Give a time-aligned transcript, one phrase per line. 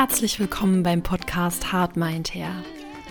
[0.00, 2.54] Herzlich willkommen beim Podcast Hard Mind Hair.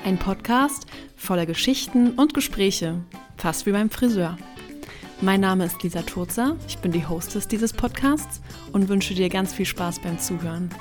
[0.03, 2.95] Ein Podcast voller Geschichten und Gespräche,
[3.37, 4.39] fast wie beim Friseur.
[5.21, 9.53] Mein Name ist Lisa Turzer, ich bin die Hostess dieses Podcasts und wünsche dir ganz
[9.53, 10.71] viel Spaß beim Zuhören.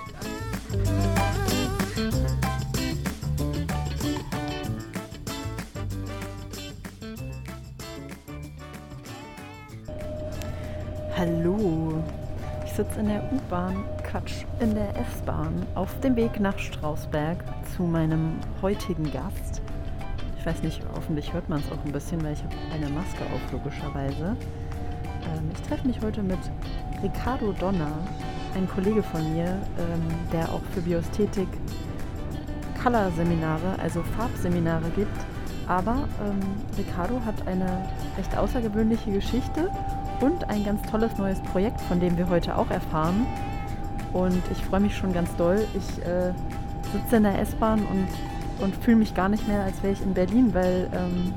[12.79, 17.43] Sitze in der U-Bahn, Quatsch, in der S-Bahn auf dem Weg nach Strausberg
[17.75, 19.61] zu meinem heutigen Gast.
[20.39, 23.25] Ich weiß nicht, hoffentlich hört man es auch ein bisschen, weil ich habe eine Maske
[23.35, 24.37] auf, logischerweise.
[25.25, 26.39] Ähm, ich treffe mich heute mit
[27.03, 27.91] Ricardo Donner,
[28.55, 31.49] ein Kollege von mir, ähm, der auch für Biosthetik
[32.81, 35.19] Color-Seminare, also Farbseminare gibt.
[35.67, 36.39] Aber ähm,
[36.79, 39.69] Ricardo hat eine recht außergewöhnliche Geschichte
[40.21, 43.27] und ein ganz tolles neues Projekt, von dem wir heute auch erfahren.
[44.13, 45.67] Und ich freue mich schon ganz doll.
[45.75, 46.33] Ich äh,
[46.93, 48.09] sitze in der S-Bahn und,
[48.65, 51.33] und fühle mich gar nicht mehr, als wäre ich in Berlin, weil ähm,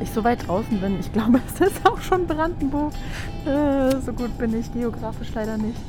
[0.00, 1.00] ich so weit draußen bin.
[1.00, 2.92] Ich glaube, es ist auch schon Brandenburg.
[3.46, 5.80] Äh, so gut bin ich geografisch leider nicht.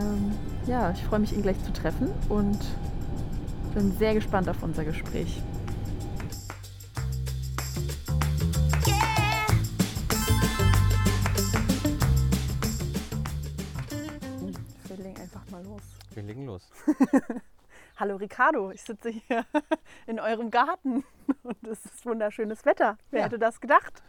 [0.00, 0.32] Ähm,
[0.66, 2.58] ja, ich freue mich, ihn gleich zu treffen und
[3.74, 5.42] bin sehr gespannt auf unser Gespräch.
[17.96, 19.44] Hallo Ricardo, ich sitze hier
[20.06, 21.04] in eurem Garten
[21.42, 22.96] und es ist wunderschönes Wetter.
[23.10, 23.26] Wer Ja.
[23.26, 24.02] hätte das gedacht?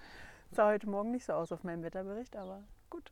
[0.52, 3.12] Sah heute Morgen nicht so aus auf meinem Wetterbericht, aber gut.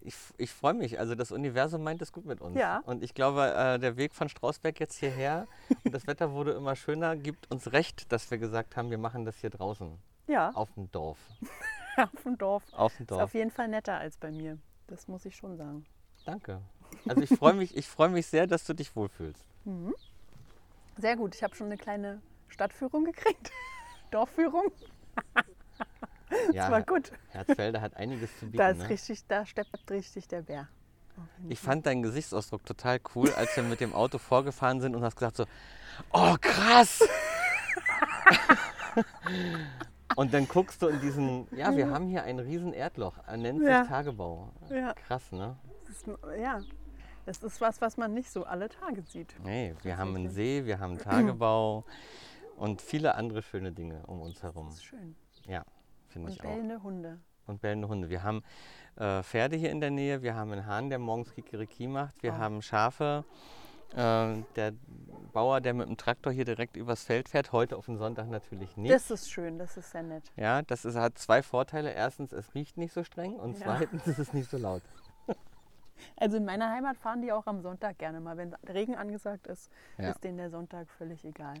[0.00, 0.98] Ich, ich freue mich.
[0.98, 2.58] Also das Universum meint es gut mit uns.
[2.58, 2.80] Ja.
[2.84, 5.46] Und ich glaube, äh, der Weg von Strausberg jetzt hierher
[5.84, 9.24] und das Wetter wurde immer schöner, gibt uns recht, dass wir gesagt haben, wir machen
[9.24, 9.98] das hier draußen.
[10.26, 11.18] Ja, Auf dem Dorf.
[11.96, 12.62] auf dem Dorf.
[12.72, 13.22] Auf dem Ist Dorf.
[13.22, 14.58] auf jeden Fall netter als bei mir.
[14.86, 15.86] Das muss ich schon sagen.
[16.26, 16.60] Danke.
[17.08, 19.44] Also ich freue mich, ich freue mich sehr, dass du dich wohlfühlst.
[20.98, 21.34] Sehr gut.
[21.34, 23.50] Ich habe schon eine kleine Stadtführung gekriegt.
[24.10, 24.70] Dorfführung.
[26.52, 27.12] Ja, Das war gut.
[27.28, 28.58] Herzfelde hat einiges zu bieten.
[28.58, 28.88] Da ist ne?
[28.88, 30.68] richtig, da steppt richtig der Bär.
[31.48, 35.14] Ich fand deinen Gesichtsausdruck total cool, als wir mit dem Auto vorgefahren sind und hast
[35.16, 35.44] gesagt so,
[36.12, 37.06] oh krass!
[40.16, 43.60] und dann guckst du in diesen, ja, wir haben hier ein riesen Erdloch, er nennt
[43.60, 43.84] sich Ja.
[43.84, 44.50] Tagebau.
[44.70, 44.94] Ja.
[44.94, 45.56] Krass, ne?
[45.88, 46.06] Ist,
[46.40, 46.60] ja,
[47.26, 49.34] das ist was, was man nicht so alle Tage sieht.
[49.42, 50.30] Nee, wir haben einen.
[50.30, 51.84] See, wir haben Tagebau
[52.56, 54.66] und viele andere schöne Dinge um uns herum.
[54.66, 55.16] Das ist schön.
[55.46, 55.64] Ja,
[56.08, 56.44] finde Und ich auch.
[56.48, 57.20] bellende Hunde.
[57.46, 58.08] Und bellende Hunde.
[58.08, 58.42] Wir haben
[58.96, 62.32] äh, Pferde hier in der Nähe, wir haben einen Hahn, der morgens Kikeriki macht, wir
[62.32, 62.36] Oh.
[62.38, 63.24] haben Schafe.
[63.94, 64.72] Äh, der
[65.32, 68.76] Bauer, der mit dem Traktor hier direkt übers Feld fährt, heute auf den Sonntag natürlich
[68.76, 68.92] nicht.
[68.92, 70.32] Das ist schön, das ist sehr nett.
[70.36, 71.92] ja, das ist, hat zwei Vorteile.
[71.92, 73.64] Erstens, es riecht nicht so streng und Ja.
[73.76, 74.82] zweitens, es ist nicht so laut.
[76.16, 78.36] Also in meiner Heimat fahren die auch am Sonntag gerne mal.
[78.36, 80.10] Wenn Regen angesagt ist, Ja.
[80.10, 81.54] ist denen der Sonntag völlig egal.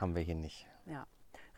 [0.00, 0.66] Haben wir hier nicht.
[0.86, 1.06] Ja.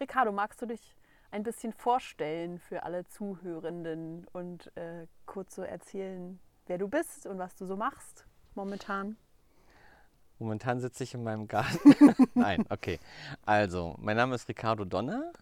[0.01, 0.97] Ricardo, magst du dich
[1.31, 7.39] ein bisschen vorstellen für alle Zuhörenden und äh, kurz so erzählen, wer du bist und
[7.39, 9.17] was du so machst momentan?
[10.39, 11.95] Momentan sitze ich in meinem Garten.
[12.35, 12.99] Nein, okay.
[13.47, 15.33] Also, mein Name ist Ricardo Donner.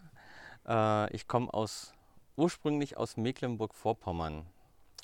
[0.68, 1.94] Äh, ich komme aus,
[2.36, 4.44] ursprünglich aus Mecklenburg-Vorpommern.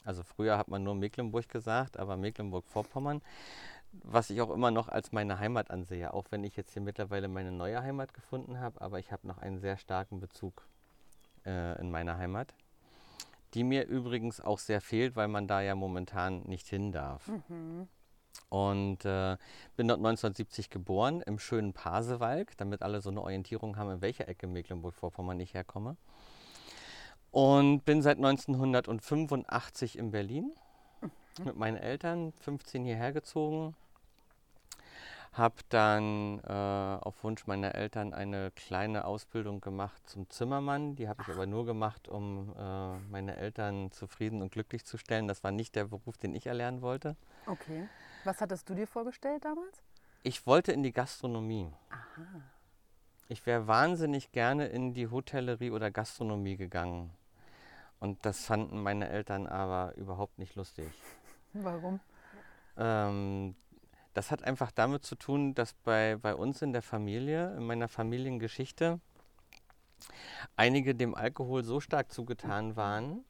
[0.07, 3.21] Also früher hat man nur Mecklenburg gesagt, aber Mecklenburg-Vorpommern,
[3.93, 7.29] was ich auch immer noch als meine Heimat ansehe, auch wenn ich jetzt hier mittlerweile
[7.29, 10.67] meine neue Heimat gefunden habe, aber ich habe noch einen sehr starken Bezug
[11.45, 12.55] äh, in meiner Heimat,
[13.55, 17.29] die mir übrigens auch sehr fehlt, weil man da ja momentan nicht hin darf.
[18.49, 19.37] Und äh,
[19.77, 24.29] bin dort 1970 geboren, im schönen Pasewalk, damit alle so eine Orientierung haben, in welcher
[24.29, 25.97] Ecke Mecklenburg-Vorpommern ich herkomme.
[27.37, 30.53] Und bin seit 1985 in Berlin
[31.45, 33.77] mit meinen Eltern, 15 hierher gezogen.
[35.35, 40.97] Habe dann äh, auf Wunsch meiner Eltern eine kleine Ausbildung gemacht zum Zimmermann.
[40.97, 45.29] Die habe ich aber nur gemacht, um äh, meine Eltern zufrieden und glücklich zu stellen.
[45.29, 47.17] Das war nicht der Beruf, den ich erlernen wollte.
[47.45, 47.87] Okay.
[48.25, 49.83] Was hattest du dir vorgestellt damals?
[50.23, 51.69] Ich wollte in die Gastronomie.
[53.29, 57.13] Ich wäre wahnsinnig gerne in die Hotellerie oder Gastronomie gegangen.
[57.99, 60.87] Und das fanden meine Eltern aber überhaupt nicht lustig.
[61.53, 62.01] Warum?
[62.77, 63.55] Ähm,
[64.15, 67.89] das hat einfach damit zu tun, dass bei, bei uns in der Familie, in meiner
[67.89, 69.01] Familiengeschichte,
[70.57, 73.25] einige dem Alkohol so stark zugetan waren,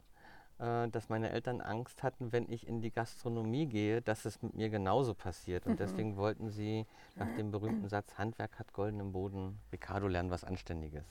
[0.58, 4.54] äh, dass meine Eltern Angst hatten, wenn ich in die Gastronomie gehe, dass es mit
[4.54, 5.66] mir genauso passiert.
[5.66, 10.44] Und deswegen wollten sie nach dem berühmten Satz, Handwerk hat goldenen Boden, Ricardo lernen was
[10.44, 11.04] Anständiges.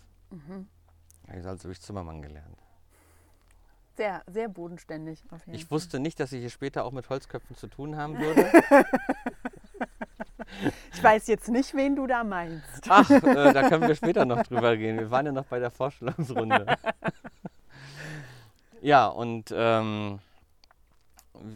[1.27, 2.64] Ich habe also durch Zimmermann gelernt.
[3.97, 5.71] Sehr, sehr bodenständig Ich Fall.
[5.71, 8.51] wusste nicht, dass ich hier später auch mit Holzköpfen zu tun haben würde.
[10.93, 12.87] Ich weiß jetzt nicht, wen du da meinst.
[12.87, 14.97] Ach, äh, da können wir später noch drüber gehen.
[14.97, 16.77] Wir waren ja noch bei der Vorstellungsrunde.
[18.81, 20.19] ja, und ähm,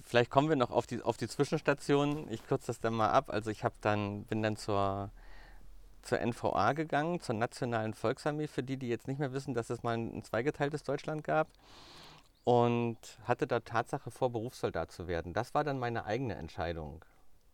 [0.04, 2.30] vielleicht kommen wir noch auf die, auf die Zwischenstationen.
[2.32, 3.30] Ich kürze das dann mal ab.
[3.30, 5.12] Also ich dann, bin dann zur,
[6.02, 9.84] zur NVA gegangen, zur Nationalen Volksarmee, für die, die jetzt nicht mehr wissen, dass es
[9.84, 11.48] mal ein, ein zweigeteiltes Deutschland gab.
[12.44, 15.34] Und hatte da Tatsache vor, Berufssoldat zu werden.
[15.34, 17.06] Das war dann meine eigene Entscheidung.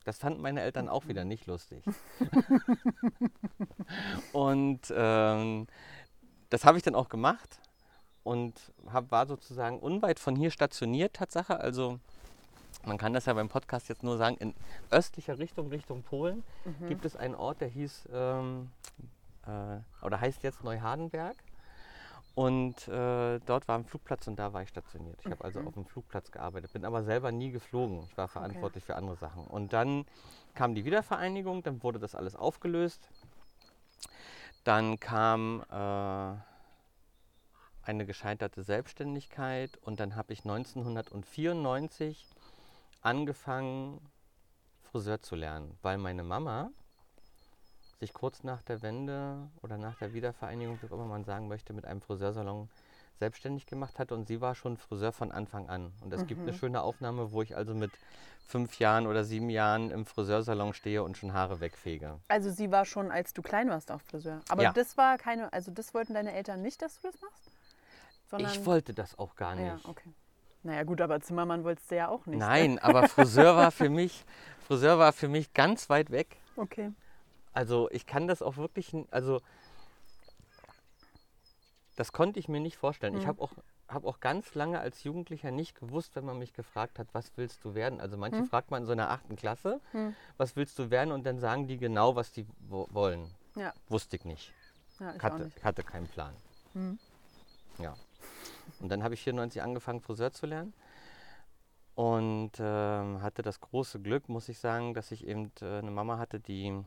[0.05, 1.83] Das fanden meine Eltern auch wieder nicht lustig.
[4.31, 5.67] und ähm,
[6.49, 7.59] das habe ich dann auch gemacht
[8.23, 8.53] und
[8.91, 11.59] hab, war sozusagen unweit von hier stationiert, Tatsache.
[11.59, 11.99] Also
[12.85, 14.53] man kann das ja beim Podcast jetzt nur sagen, in
[14.91, 16.43] östlicher Richtung, Richtung Polen,
[16.88, 18.69] gibt es einen Ort, der hieß ähm,
[19.47, 21.35] äh, oder heißt jetzt Neuhardenberg.
[22.35, 25.17] Und äh, dort war ein Flugplatz und da war ich stationiert.
[25.23, 28.03] Ich habe also auf dem Flugplatz gearbeitet, bin aber selber nie geflogen.
[28.09, 29.47] Ich war verantwortlich für andere Sachen.
[29.47, 30.05] Und dann
[30.53, 33.07] kam die Wiedervereinigung, dann wurde das alles aufgelöst.
[34.65, 36.35] Dann kam äh,
[37.83, 42.27] eine gescheiterte Selbstständigkeit und dann habe ich 1994
[43.01, 44.01] angefangen,
[44.81, 46.71] Friseur zu lernen, weil meine Mama
[48.00, 51.74] sich kurz nach der Wende oder nach der Wiedervereinigung, wie auch immer man sagen möchte,
[51.74, 52.69] mit einem Friseursalon
[53.19, 55.94] selbstständig gemacht hat und sie war schon Friseur von Anfang an.
[56.01, 57.92] Und es gibt eine schöne Aufnahme, wo ich also mit
[58.45, 62.19] fünf Jahren oder sieben Jahren im Friseursalon stehe und schon Haare wegfege.
[62.27, 64.41] Also sie war schon, als du klein warst, auch Friseur.
[64.50, 64.74] Aber Ja.
[64.74, 67.51] das war keine, also das wollten deine Eltern nicht, dass du das machst?
[68.30, 69.65] Sondern, Ich wollte das auch gar nicht.
[69.65, 70.13] Ja, okay.
[70.63, 72.39] Naja gut, aber Zimmermann wolltest du ja auch nicht.
[72.39, 72.45] ne?
[72.45, 74.25] Nein, aber Friseur war für mich,
[74.65, 76.38] Friseur war für mich ganz weit weg.
[76.57, 76.91] Okay.
[77.55, 79.41] Also ich kann das auch wirklich, also
[81.95, 83.15] das konnte ich mir nicht vorstellen.
[83.15, 83.29] Ich Mhm.
[83.29, 83.53] habe auch,
[83.87, 87.63] hab auch ganz lange als Jugendlicher nicht gewusst, wenn man mich gefragt hat, was willst
[87.63, 88.01] du werden?
[88.01, 88.47] Also manche Mhm.
[88.47, 90.13] fragt man in so einer achten Klasse, Hm.
[90.35, 91.13] was willst du werden?
[91.13, 93.33] Und dann sagen die genau, was die wo wollen.
[93.55, 94.53] Ja, Wusste ich nicht.
[94.99, 95.63] ja ich Hatte, nicht.
[95.63, 96.33] hatte keinen Plan.
[96.73, 96.99] Hm.
[97.79, 97.95] Ja.
[98.81, 100.73] Und dann habe ich 94 angefangen, Friseur zu lernen.
[101.93, 106.17] Und ähm, hatte das große Glück, muss ich sagen, dass ich eben äh, eine Mama
[106.17, 106.83] hatte, die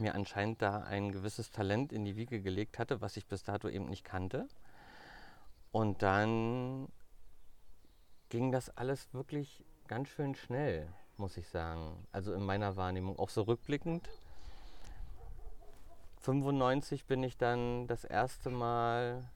[0.00, 3.68] mir anscheinend da ein gewisses Talent in die Wiege gelegt hatte, was ich bis dato
[3.68, 4.48] eben nicht kannte.
[5.72, 6.88] Und dann
[8.28, 12.06] ging das alles wirklich ganz schön schnell, muss ich sagen.
[12.12, 14.08] Also in meiner Wahrnehmung, auch so rückblickend.
[16.20, 19.30] 95 bin ich dann das erste Mal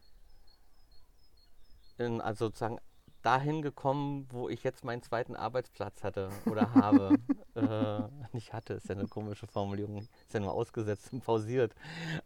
[1.99, 2.79] in, also sozusagen
[3.23, 7.19] dahin gekommen, wo ich jetzt meinen zweiten Arbeitsplatz hatte oder habe.
[7.55, 8.03] äh,
[8.33, 11.75] nicht hatte, ist ja eine komische Formulierung, ist ja nur ausgesetzt und pausiert.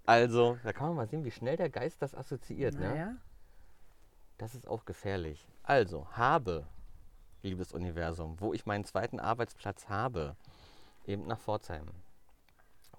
[0.06, 2.74] Also, da kann man mal sehen, wie schnell der Geist das assoziiert.
[2.74, 2.88] Ne?
[2.88, 3.16] Naja.
[4.38, 5.48] Das ist auch gefährlich.
[5.62, 6.66] Also, habe,
[7.42, 10.36] liebes Universum, wo ich meinen zweiten Arbeitsplatz habe,
[11.06, 11.86] eben nach Pforzheim,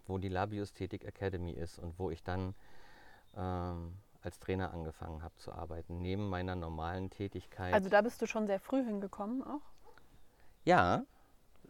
[0.07, 2.55] wo die Labiosthetik Academy ist und wo ich dann
[3.35, 7.73] ähm, als Trainer angefangen habe zu arbeiten, neben meiner normalen Tätigkeit.
[7.73, 9.61] Also da bist du schon sehr früh hingekommen auch?
[10.63, 11.03] Ja,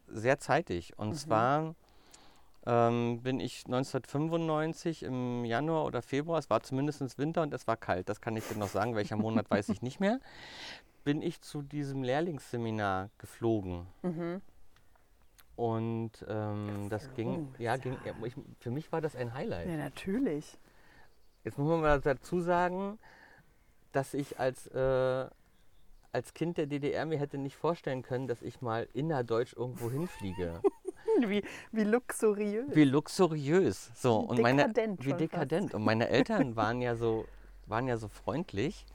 [0.08, 0.98] sehr zeitig.
[0.98, 1.76] Und zwar
[2.66, 7.78] ähm, bin ich 1995 im Januar oder Februar, es war zumindest Winter und es war
[7.78, 10.20] kalt, das kann ich dir noch sagen, welcher Monat weiß ich nicht mehr,
[11.04, 13.86] bin ich zu diesem Lehrlingsseminar geflogen.
[14.02, 14.42] Mhm.
[15.56, 19.68] Und ähm, das ging, ja, ging, ja, ich, für mich war das ein Highlight.
[19.70, 20.58] Ja, natürlich.
[21.46, 22.98] Jetzt muss man mal dazu sagen,
[23.92, 25.30] dass ich als, äh,
[26.12, 30.62] als Kind der DDR mir hätte nicht vorstellen können, dass ich mal innerdeutsch irgendwo hinfliege.
[31.28, 32.76] Wie, wie luxuriös.
[32.76, 33.92] Wie luxuriös.
[33.96, 35.74] So, Wie und meine, dekadent wie schon dekadent.
[35.74, 37.26] Und meine Eltern waren ja so,
[37.68, 38.86] waren ja so freundlich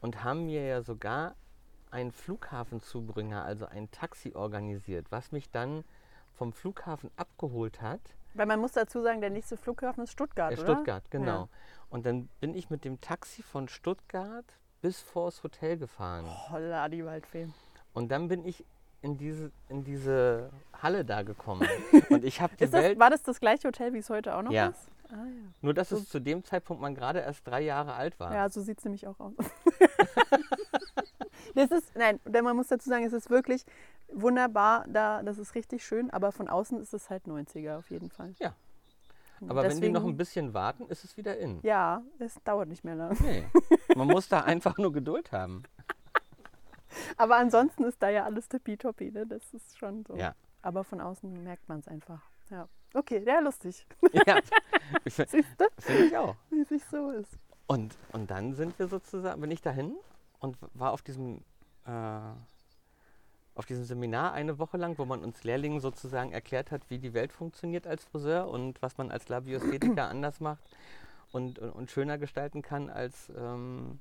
[0.00, 1.36] und haben mir ja sogar
[1.92, 5.84] einen Flughafenzubringer, also ein Taxi organisiert, was mich dann
[6.34, 8.00] vom Flughafen abgeholt hat.
[8.36, 10.72] Weil man muss dazu sagen, der nächste Flughafen ist Stuttgart, Äh, oder?
[10.74, 11.42] Stuttgart, genau.
[11.42, 11.48] Ja.
[11.90, 14.44] Und dann bin ich mit dem Taxi von Stuttgart
[14.82, 16.26] bis vors Hotel gefahren.
[16.50, 17.48] Holla, die Waldfee.
[17.94, 18.64] Und dann bin ich
[19.02, 20.50] in diese, in diese
[20.82, 21.66] Halle da gekommen.
[22.10, 22.98] Und ich habe die das, Welt.
[22.98, 24.66] war das das gleiche Hotel, wie es heute auch noch Ja.
[24.68, 24.88] ist?
[25.08, 25.22] Ah, ja.
[25.60, 28.34] Nur, dass es zu dem Zeitpunkt man gerade erst drei Jahre alt war.
[28.34, 29.34] Ja, so sieht es nämlich auch aus.
[31.54, 33.64] das ist, nein, denn man muss dazu sagen, es ist wirklich
[34.08, 38.10] wunderbar, da, das ist richtig schön, aber von außen ist es halt 90er auf jeden
[38.10, 38.34] Fall.
[38.38, 38.54] Ja.
[39.48, 41.60] Aber wenn die noch ein deswegen- bisschen warten, ist es wieder in.
[41.62, 43.16] Ja, es dauert nicht mehr lang.
[43.20, 43.44] Nee.
[43.94, 45.62] Man muss da einfach nur Geduld haben.
[47.18, 49.26] Aber ansonsten ist da ja alles tippitoppi, ne?
[49.26, 50.16] Das ist schon so.
[50.16, 50.34] Ja.
[50.62, 52.22] Aber von außen merkt man es einfach.
[52.50, 52.66] Ja.
[52.94, 53.86] Okay, ja, lustig.
[54.12, 54.36] Ja.
[55.06, 56.36] Finde Siehst du, find ich auch.
[56.50, 57.30] wie es sich so ist.
[57.66, 59.96] Und, und dann sind wir sozusagen, bin ich dahin
[60.46, 61.42] und war auf diesem,
[61.86, 61.90] äh,
[63.54, 67.14] auf diesem Seminar eine Woche lang, wo man uns Lehrlingen sozusagen erklärt hat, wie die
[67.14, 70.62] Welt funktioniert als Friseur und was man als Labiosthetiker anders macht
[71.32, 73.98] und, und, und, schöner gestalten kann als ähm,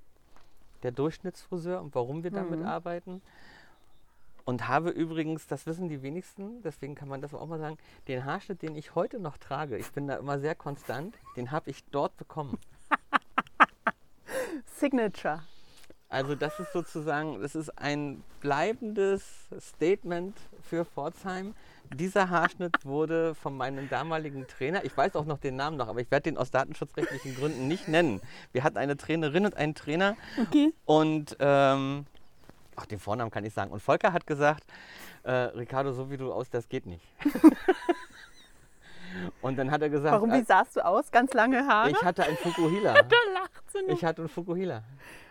[0.84, 2.68] der Durchschnittsfriseur und warum wir damit Mhm.
[2.68, 3.22] arbeiten.
[4.44, 8.26] Und habe übrigens, das wissen die wenigsten, deswegen kann man das auch mal sagen, den
[8.26, 11.84] Haarschnitt, den ich heute noch trage, ich bin da immer sehr konstant, den habe ich
[11.86, 12.60] dort bekommen.
[14.78, 15.42] Signature.
[16.16, 19.22] Also das ist sozusagen, das ist ein bleibendes
[19.60, 21.54] Statement für Pforzheim.
[21.94, 26.00] Dieser Haarschnitt wurde von meinem damaligen Trainer, ich weiß auch noch den Namen noch, aber
[26.00, 28.22] ich werde den aus datenschutzrechtlichen Gründen nicht nennen.
[28.54, 30.74] Wir hatten eine Trainerin und einen Trainer Okay.
[30.86, 32.06] und ähm,
[32.78, 33.72] ach, den Vornamen kann ich sagen.
[33.72, 34.64] Und Volker hat gesagt,
[35.24, 37.04] äh, Ricardo, so wie du aus, das geht nicht.
[39.42, 41.12] und dann hat er gesagt, Warum, äh, wie sahst du aus?
[41.12, 41.92] Ganz lange Haare?
[41.92, 42.94] ich hatte einen Fukuhila.
[43.04, 43.90] da lacht sie noch.
[43.90, 44.82] Ich hatte einen Fukuhila.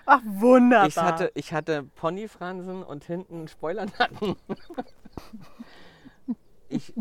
[0.07, 0.87] Ach, wunderbar.
[0.89, 4.37] Ich hatte, ich hatte Ponyfransen und hinten Spoilernacken.
[6.69, 6.93] Ich,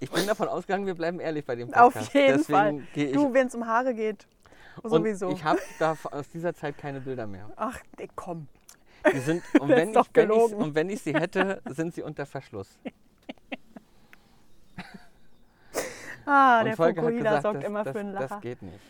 [0.00, 2.14] ich bin davon ausgegangen, wir bleiben ehrlich bei dem Auf Podcast.
[2.14, 3.12] jeden Deswegen Fall.
[3.12, 4.26] Du, wenn es um Haare geht,
[4.82, 5.30] sowieso.
[5.30, 7.50] Ich habe da aus dieser Zeit keine Bilder mehr.
[7.56, 8.48] Ach, nee, komm.
[9.12, 12.02] Die sind, und Das wenn, ich, wenn, ich, und wenn ich sie hätte, sind sie
[12.02, 12.78] unter Verschluss.
[16.28, 18.40] Ah, und der Fukuhila gesagt, sorgt das, immer das, für einen das Lacher.
[18.40, 18.80] geht nicht.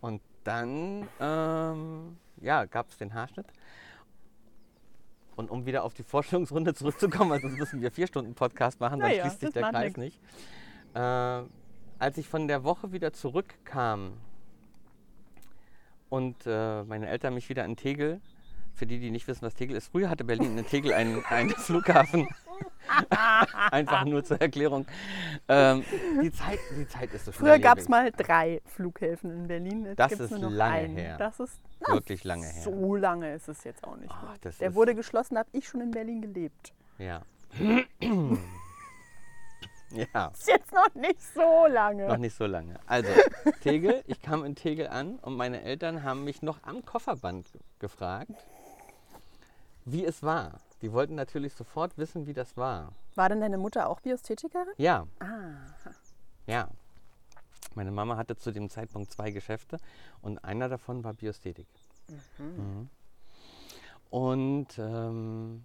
[0.00, 3.46] Und dann ähm, ja, gab es den Haarschnitt.
[5.36, 9.08] Und um wieder auf die Vorstellungsrunde zurückzukommen, sonst müssen wir vier Stunden Podcast machen, dann
[9.08, 9.98] Naja, schließt sich der Kreis nix.
[9.98, 10.20] nicht.
[10.94, 11.42] Äh,
[11.98, 14.14] als ich von der Woche wieder zurückkam
[16.10, 18.20] und äh, meine Eltern mich wieder in Tegel,
[18.74, 21.50] für die, die nicht wissen, was Tegel ist, früher hatte Berlin in Tegel einen, einen
[21.50, 22.26] Flughafen.
[23.70, 24.86] Einfach nur zur Erklärung.
[25.48, 25.84] Ähm,
[26.22, 27.62] die, Zeit, die Zeit ist so Früher schnelllebig.
[27.64, 29.86] gab es mal drei Flughäfen in Berlin.
[29.86, 30.96] Jetzt Das ist nur noch lange einen.
[30.96, 31.16] her.
[31.18, 32.62] Das ist Wirklich lange her.
[32.62, 35.80] so lange ist es jetzt auch nicht Ach, Der wurde geschlossen, da habe ich schon
[35.80, 36.72] in Berlin gelebt.
[36.98, 37.22] Ja.
[39.90, 42.06] ja, Ist jetzt noch nicht so lange.
[42.08, 42.78] noch nicht so lange.
[42.86, 43.10] Also,
[43.62, 47.60] Tegel, ich kam in Tegel an und meine Eltern haben mich noch am Kofferband ge-
[47.78, 48.30] gefragt,
[49.84, 50.60] wie es war.
[50.82, 52.92] Die wollten natürlich sofort wissen, wie das war.
[53.14, 54.74] War denn deine Mutter auch Biosthetikerin?
[54.76, 55.54] Ja, Ah,
[56.46, 56.68] ja.
[57.74, 59.78] Meine Mama hatte zu dem Zeitpunkt zwei Geschäfte
[60.20, 61.68] und einer davon war Biosthetik.
[62.36, 62.90] Mhm.
[64.10, 65.64] Und ähm,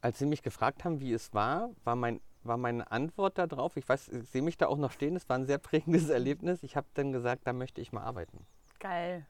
[0.00, 3.86] als sie mich gefragt haben, wie es war, war, mein, war meine Antwort darauf, ich
[3.86, 6.62] weiß, ich sehe mich da auch noch stehen, es war ein sehr prägendes Erlebnis.
[6.62, 8.46] Ich habe dann gesagt, da möchte ich mal arbeiten.
[8.78, 9.26] geil.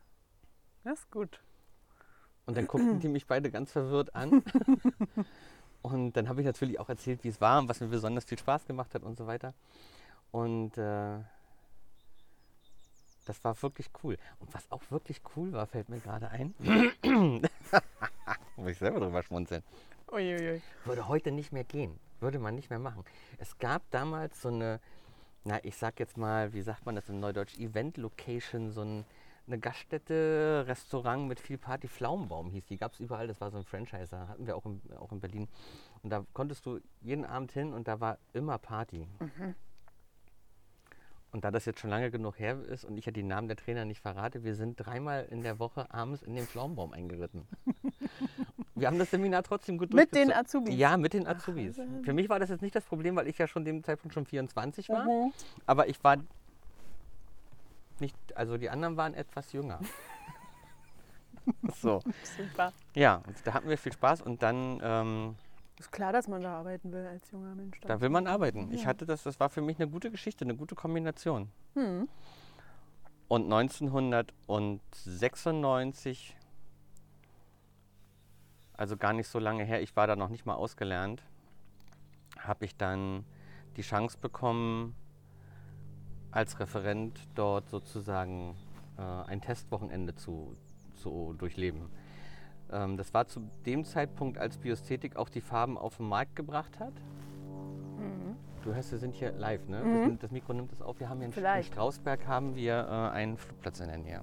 [0.84, 1.40] Das ist gut.
[2.46, 4.42] Und dann guckten die mich beide ganz verwirrt an.
[5.82, 8.38] Und dann habe ich natürlich auch erzählt, wie es war und was mir besonders viel
[8.38, 9.52] Spaß gemacht hat und so weiter.
[10.30, 11.18] Und äh,
[13.24, 14.16] das war wirklich cool.
[14.38, 16.54] Und was auch wirklich cool war, fällt mir gerade ein.
[18.56, 19.62] Muss ich selber drüber schmunzeln.
[20.10, 20.62] Uiuiui.
[20.84, 21.98] Würde heute nicht mehr gehen.
[22.20, 23.04] Würde man nicht mehr machen.
[23.38, 24.78] Es gab damals so eine,
[25.44, 29.04] na, ich sag jetzt mal, wie sagt man das in Neudeutsch, Event-Location, so ein,
[29.46, 31.88] eine Gaststätte, Restaurant mit viel Party.
[31.88, 33.26] Pflaumenbaum hieß die, gab es überall.
[33.26, 35.48] Das war so ein Franchiser, hatten wir auch in, auch in Berlin.
[36.02, 39.06] Und da konntest du jeden Abend hin und da war immer Party.
[41.32, 43.56] Und da das jetzt schon lange genug her ist und ich ja die Namen der
[43.56, 47.48] Trainer nicht verrate, wir sind dreimal in der Woche abends in den Pflaumenbaum eingeritten.
[48.74, 50.76] wir haben das Seminar trotzdem gut Mit den Azubis?
[50.76, 51.78] Ja, mit den Azubis.
[51.78, 52.04] Wahnsinn.
[52.04, 54.26] Für mich war das jetzt nicht das Problem, weil ich ja schon dem Zeitpunkt schon
[54.26, 55.04] 24 war.
[55.04, 55.32] Mhm.
[55.64, 56.18] Aber ich war
[58.00, 59.78] nicht, also die anderen waren etwas jünger.
[61.80, 62.00] so,
[62.36, 62.72] Super.
[62.94, 65.36] ja, und da hatten wir viel Spaß und dann, ähm,
[65.78, 67.80] Ist klar, dass man da arbeiten will als junger Mensch.
[67.80, 68.72] da will man arbeiten.
[68.72, 68.88] Ich Ja.
[68.88, 71.50] hatte das, das war für mich eine gute Geschichte, eine gute Kombination.
[71.74, 72.08] Hm.
[73.28, 76.36] Und 1996,
[78.76, 81.22] also gar nicht so lange her, ich war da noch nicht mal ausgelernt,
[82.38, 83.24] habe ich dann
[83.76, 84.94] die Chance bekommen,
[86.32, 88.56] als Referent dort sozusagen
[88.98, 90.56] äh, ein Testwochenende zu,
[90.96, 91.82] zu durchleben.
[92.70, 96.78] Ähm, das war zu dem Zeitpunkt, als Biosthetik auch die Farben auf den Markt gebracht
[96.80, 96.94] hat.
[97.98, 98.36] Mhm.
[98.64, 99.82] Du hörst, wir sind hier live, ne?
[99.84, 100.10] Mhm.
[100.12, 100.98] Das, das Mikro nimmt das auf.
[101.00, 101.72] Wir haben hier in, Sch- in Vielleicht.
[101.74, 104.20] Strausberg haben wir äh, einen Flugplatz in der Nähe.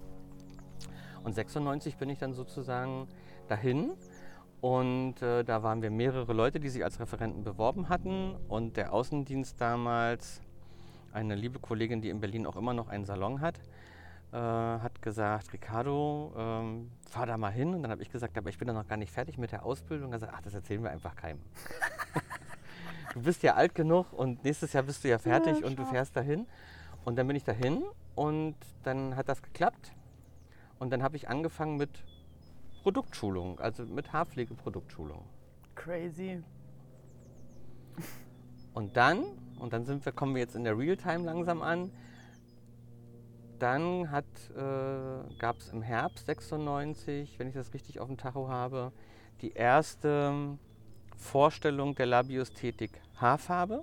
[1.24, 3.08] Und 96 bin ich dann sozusagen
[3.50, 3.92] dahin
[4.62, 8.94] und äh, da waren wir mehrere Leute, die sich als Referenten beworben hatten und der
[8.94, 10.42] Außendienst damals,
[11.14, 13.60] eine liebe Kollegin, die in Berlin auch immer noch einen Salon hat,
[14.32, 17.74] äh, hat gesagt, Ricardo, ähm, fahr da mal hin.
[17.74, 19.66] Und dann habe ich gesagt, aber ich bin da noch gar nicht fertig mit der
[19.66, 20.08] Ausbildung.
[20.08, 21.42] Und er sagt, ach, das erzählen wir einfach keinem.
[23.14, 25.86] du bist ja alt genug und nächstes Jahr bist du ja fertig Ja, und du
[25.86, 26.46] fährst dahin.
[27.06, 27.84] Und dann bin ich dahin
[28.16, 29.94] und dann hat das geklappt.
[30.78, 32.04] Und dann habe ich angefangen mit
[32.84, 35.26] Produktschulung, also mit Haarpflege-Produktschulung.
[35.76, 36.44] Crazy.
[38.74, 39.24] Und dann,
[39.60, 41.92] und dann sind wir, kommen wir jetzt in der Realtime langsam an,
[43.60, 48.92] dann äh, gab es im Herbst 96, wenn ich das richtig auf dem Tacho habe,
[49.42, 50.58] die erste
[51.18, 53.82] Vorstellung der Labiosthetik Haarfarbe.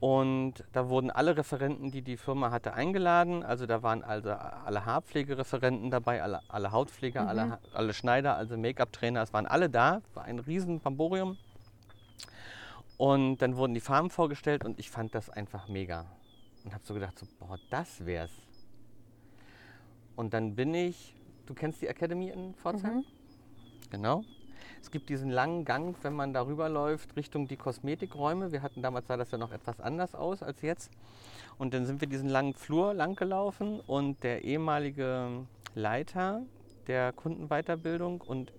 [0.00, 3.42] Und da wurden alle Referenten, die die Firma hatte, eingeladen.
[3.42, 7.28] Also da waren also alle Haarpflegereferenten dabei, alle, alle Hautpfleger, Mhm.
[7.28, 9.22] alle, alle Schneider, also Make-up-Trainer.
[9.22, 10.00] Es waren alle da.
[10.14, 11.36] War ein riesen Pamborium.
[12.98, 16.04] Und dann wurden die Farben vorgestellt und ich fand das einfach mega.
[16.64, 18.32] Und habe so gedacht, so, boah, das wär's.
[20.16, 21.14] Und dann bin ich,
[21.46, 22.96] du kennst die Academy in Pforzheim?
[22.96, 23.04] Mhm.
[23.90, 24.24] Genau.
[24.82, 28.50] Es gibt diesen langen Gang, wenn man darüber läuft, Richtung die Kosmetikräume.
[28.50, 30.90] Wir hatten damals sah das ja noch etwas anders aus als jetzt.
[31.56, 36.42] Und dann sind wir diesen langen Flur lang gelaufen und der ehemalige Leiter
[36.88, 38.52] der Kundenweiterbildung und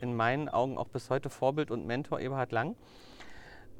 [0.00, 2.74] in meinen Augen auch bis heute Vorbild und Mentor Eberhard Lang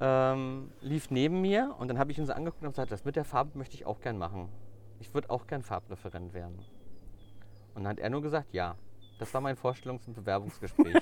[0.01, 3.17] ähm, lief neben mir und dann habe ich ihn so angeguckt und gesagt, das mit
[3.17, 4.49] der Farbe möchte ich auch gern machen.
[5.01, 6.59] Ich würde auch gern Farbreferent werden.
[7.75, 8.77] Und dann hat er nur gesagt, ja.
[9.19, 10.97] Das war mein Vorstellungs- und Bewerbungsgespräch.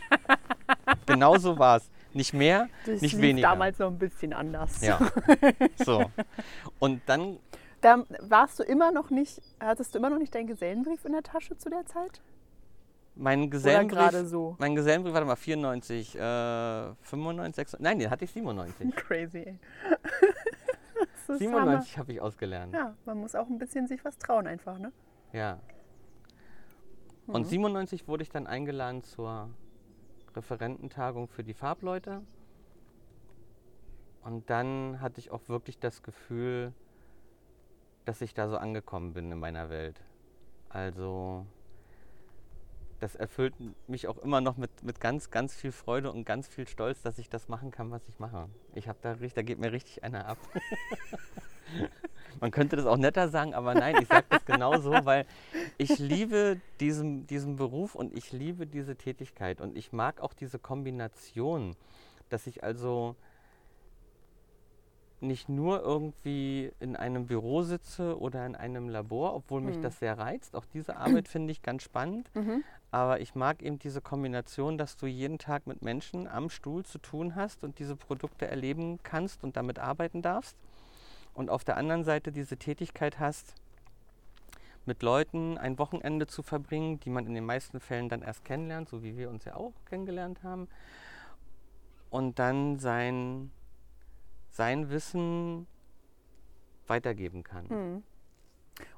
[1.06, 1.90] genau so war es.
[2.12, 3.48] Nicht mehr, Das nicht lief weniger.
[3.48, 4.80] damals noch ein bisschen anders.
[4.82, 4.98] Ja.
[5.76, 6.10] So.
[6.78, 7.38] Und dann,
[7.80, 11.22] Da warst du immer noch nicht, hattest du immer noch nicht deinen Gesellenbrief in der
[11.22, 12.20] Tasche zu der Zeit?
[13.14, 13.98] Mein Gesellenbrief.
[13.98, 14.56] gerade so?
[14.58, 16.18] Mein Gesellenbrief, warte mal, 94, äh,
[17.02, 18.94] 95, 96, nein, den hatte ich 97.
[18.96, 19.58] Crazy, ey.
[21.26, 22.74] Das ist 97 habe ich ausgelernt.
[22.74, 24.92] Ja, man muss auch ein bisschen sich was trauen einfach, ne?
[25.32, 25.60] Ja.
[27.26, 29.48] Und 97 wurde ich dann eingeladen zur
[30.34, 32.22] Referententagung für die Farbleute.
[34.24, 36.72] Und dann hatte ich auch wirklich das Gefühl,
[38.04, 40.00] dass ich da so angekommen bin in meiner Welt.
[40.68, 41.46] Also
[43.02, 43.54] das erfüllt
[43.88, 47.18] mich auch immer noch mit, mit ganz, ganz viel Freude und ganz viel Stolz, dass
[47.18, 48.48] ich das machen kann, was ich mache.
[48.74, 50.38] Ich habe da richtig, da geht mir richtig einer ab.
[52.40, 55.26] Man könnte das auch netter sagen, aber nein, ich sage das genau so, weil
[55.78, 60.60] ich liebe diesen, diesen Beruf und ich liebe diese Tätigkeit und ich mag auch diese
[60.60, 61.74] Kombination,
[62.28, 63.16] dass ich also
[65.20, 69.82] nicht nur irgendwie in einem Büro sitze oder in einem Labor, obwohl mich Hm.
[69.82, 70.54] das sehr reizt.
[70.54, 72.30] Auch diese Arbeit finde ich ganz spannend.
[72.34, 72.64] Mhm.
[72.92, 76.98] Aber ich mag eben diese Kombination, dass du jeden Tag mit Menschen am Stuhl zu
[76.98, 80.58] tun hast und diese Produkte erleben kannst und damit arbeiten darfst.
[81.32, 83.54] Und auf der anderen Seite diese Tätigkeit hast,
[84.84, 88.90] mit Leuten ein Wochenende zu verbringen, die man in den meisten Fällen dann erst kennenlernt,
[88.90, 90.68] so wie wir uns ja auch kennengelernt haben.
[92.10, 93.50] Und dann sein,
[94.50, 95.66] sein Wissen
[96.88, 97.70] weitergeben kann.
[97.70, 98.02] Hm.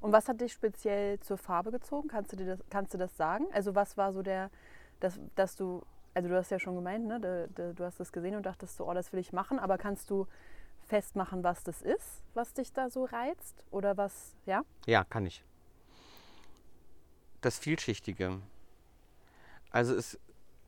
[0.00, 2.08] Und was hat dich speziell zur Farbe gezogen?
[2.08, 3.46] Kannst du, dir das, kannst du das sagen?
[3.52, 4.50] Also was war so der,
[5.00, 5.82] dass, dass du,
[6.14, 7.20] also du hast ja schon gemeint, ne?
[7.20, 9.78] Da- da- du hast das gesehen und dachtest so, oh, das will ich machen, aber
[9.78, 10.26] kannst du
[10.86, 13.64] festmachen, was das ist, was dich da so reizt?
[13.70, 14.62] Oder was, ja?
[14.86, 15.42] Ja, kann ich.
[17.40, 18.40] Das Vielschichtige.
[19.70, 20.18] Also es,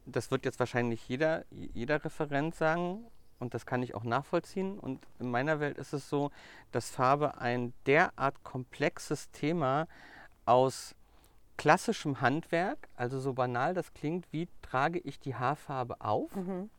[0.05, 3.07] das wird jetzt wahrscheinlich jeder, jeder Referent sagen
[3.39, 4.79] und das kann ich auch nachvollziehen.
[4.79, 6.31] Und in meiner Welt ist es so,
[6.73, 9.87] dass Farbe ein derart komplexes Thema
[10.45, 10.95] aus
[11.57, 16.71] klassischem Handwerk, also so banal das klingt, wie trage ich die Haarfarbe auf, Mhm.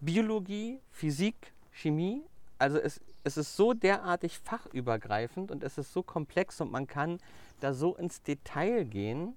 [0.00, 2.22] Biologie, Physik, Chemie.
[2.58, 7.18] Also es, es ist so derartig fachübergreifend und es ist so komplex und man kann
[7.60, 9.34] da so ins Detail gehen.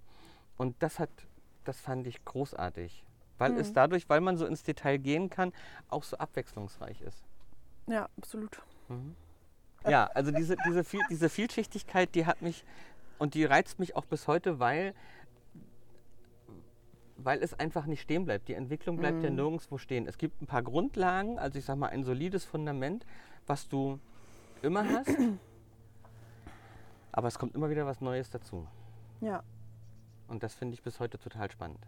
[0.58, 1.10] Und das hat,
[1.64, 3.06] das fand ich großartig.
[3.38, 3.74] Weil es Mhm.
[3.76, 5.54] dadurch, weil man so ins Detail gehen kann,
[5.90, 7.24] auch so abwechslungsreich ist.
[7.88, 8.62] Ja, absolut.
[9.88, 12.64] Ja, also diese, diese, viel, diese Vielschichtigkeit, die hat mich
[13.20, 14.94] und die reizt mich auch bis heute, weil,
[17.18, 18.48] weil es einfach nicht stehen bleibt.
[18.48, 19.36] Die Entwicklung bleibt ja Mhm.
[19.38, 20.08] nirgendwo stehen.
[20.08, 23.06] Es gibt ein paar Grundlagen, also ich sag mal ein solides Fundament,
[23.46, 24.00] was du
[24.62, 25.16] immer hast,
[27.12, 28.68] aber es kommt immer wieder was Neues dazu.
[29.22, 29.44] Ja.
[30.28, 31.80] Und das finde ich bis heute total spannend.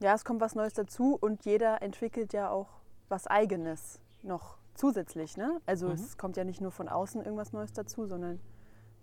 [0.00, 2.68] Ja, es kommt was Neues dazu und jeder entwickelt ja auch
[3.08, 5.36] was Eigenes noch zusätzlich.
[5.36, 5.60] Ne?
[5.66, 5.92] Also Mhm.
[5.94, 8.40] es kommt ja nicht nur von außen irgendwas Neues dazu, sondern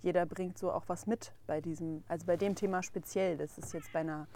[0.01, 3.37] jeder bringt so auch was mit bei diesem, also bei dem Thema speziell.
[3.37, 4.27] Das ist jetzt bei einer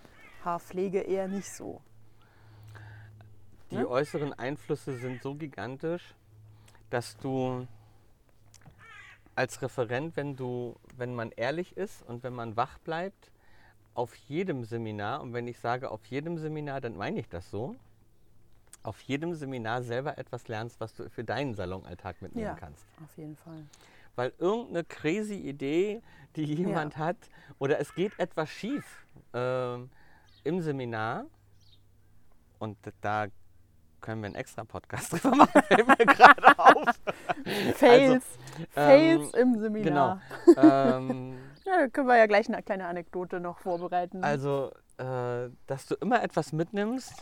[0.44, 1.82] Haarpflege eher nicht so.
[3.72, 3.88] Die Ne?
[3.88, 6.14] äußeren Einflüsse sind so gigantisch,
[6.90, 7.66] dass du
[9.36, 13.32] als Referent, wenn du, wenn man ehrlich ist und wenn man wach bleibt,
[13.94, 17.76] auf jedem Seminar, und wenn ich sage auf jedem Seminar, dann meine ich das so,
[18.82, 22.56] auf jedem Seminar selber etwas lernst, was du für deinen Salonalltag mitnehmen Ja.
[22.56, 22.86] kannst.
[23.04, 23.64] Auf jeden Fall.
[24.16, 26.02] weil irgendeine crazy Idee,
[26.36, 27.18] die jemand hat,
[27.58, 29.90] oder es geht etwas schief ähm,
[30.44, 31.26] im Seminar.
[32.60, 33.26] Und da
[34.02, 36.86] können wir einen extra Podcast drüber machen, fällt mir gerade auf.
[37.76, 38.24] Fails,
[38.56, 40.22] ähm, Fails im Seminar.
[40.46, 40.62] Genau.
[40.62, 44.24] Ähm, Ja, da können wir ja gleich eine kleine Anekdote noch vorbereiten.
[44.24, 47.14] Also, äh, dass du immer etwas mitnimmst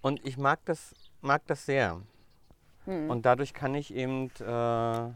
[0.00, 2.00] und ich mag das, mag das sehr.
[2.86, 3.10] Hm.
[3.10, 5.12] Und dadurch kann ich eben äh,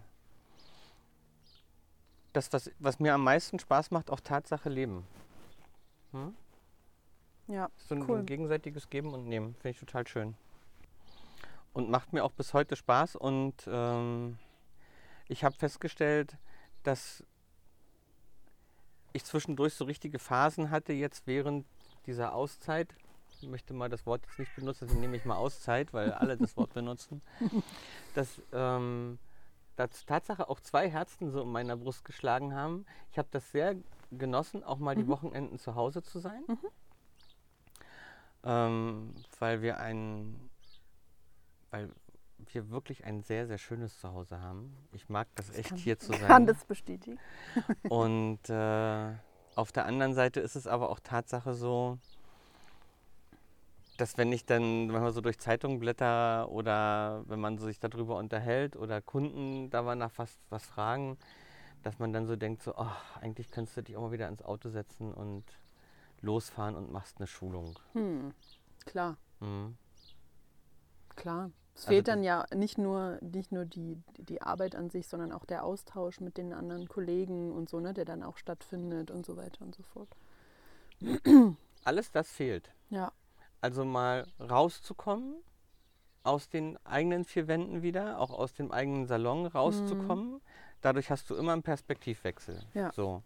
[2.33, 5.07] das, was, was mir am meisten Spaß macht, auch Tatsache leben.
[6.13, 6.35] Hm?
[7.49, 8.23] ja, So ein Cool.
[8.23, 10.35] gegenseitiges Geben und Nehmen, finde ich total schön.
[11.73, 14.39] Und macht mir auch bis heute Spaß und ähm,
[15.29, 16.37] ich habe festgestellt,
[16.83, 17.23] dass
[19.19, 21.67] ich zwischendurch so richtige Phasen hatte, jetzt während
[22.07, 22.89] dieser Auszeit.
[23.41, 26.37] Ich möchte mal das Wort jetzt nicht benutzen, deswegen nehme ich mal Auszeit, weil alle
[26.37, 27.21] das Wort benutzen.
[28.15, 29.19] Dass ähm,
[29.79, 32.85] dass Tatsache auch zwei Herzen so in meiner Brust geschlagen haben.
[33.13, 33.77] Ich habe das sehr
[34.11, 36.43] genossen, auch mal die Wochenenden zu Hause zu sein.
[38.43, 40.51] Ähm, weil wir ein,
[41.71, 41.91] weil
[42.53, 44.75] wir wirklich ein sehr, sehr schönes Zuhause haben.
[44.93, 46.27] Ich mag das echt kann- hier zu sein.
[46.29, 47.19] kann das bestätigen.
[47.89, 49.13] Und äh,
[49.55, 51.99] auf der anderen Seite ist es aber auch Tatsache so,
[53.97, 58.17] dass wenn ich dann, wenn man so durch Zeitungen blätter oder wenn man sich darüber
[58.17, 61.19] unterhält oder Kunden da mal nach was, was fragen,
[61.83, 64.43] dass man dann so denkt, so, ach, eigentlich könntest du dich auch mal wieder ins
[64.43, 65.43] Auto setzen und
[66.21, 67.77] losfahren und machst eine Schulung.
[67.93, 68.33] Hm.
[68.87, 69.77] Klar, Mhm.
[71.17, 71.51] klar.
[71.79, 75.31] Es Also fehlt dann ja nicht nur, nicht nur die, die Arbeit an sich, sondern
[75.31, 79.25] auch der Austausch mit den anderen Kollegen und so, ne, der dann auch stattfindet und
[79.25, 80.09] so weiter und so fort.
[81.85, 82.69] Alles das fehlt.
[82.91, 83.13] Ja,
[83.61, 85.37] Also mal rauszukommen
[86.25, 90.41] aus den eigenen vier Wänden wieder, auch aus dem eigenen Salon rauszukommen.
[90.81, 92.61] Dadurch hast du immer einen Perspektivwechsel.
[92.75, 92.93] Ja.
[92.93, 93.23] So.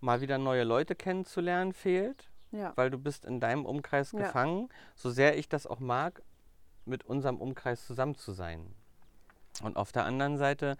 [0.00, 2.72] Mal wieder neue Leute kennenzulernen fehlt, ja.
[2.76, 4.20] weil du bist in deinem Umkreis Ja.
[4.20, 4.68] gefangen.
[4.94, 6.22] So sehr ich das auch mag,
[6.84, 8.66] mit unserem Umkreis zusammen zu sein.
[9.62, 10.76] Und auf der anderen Seite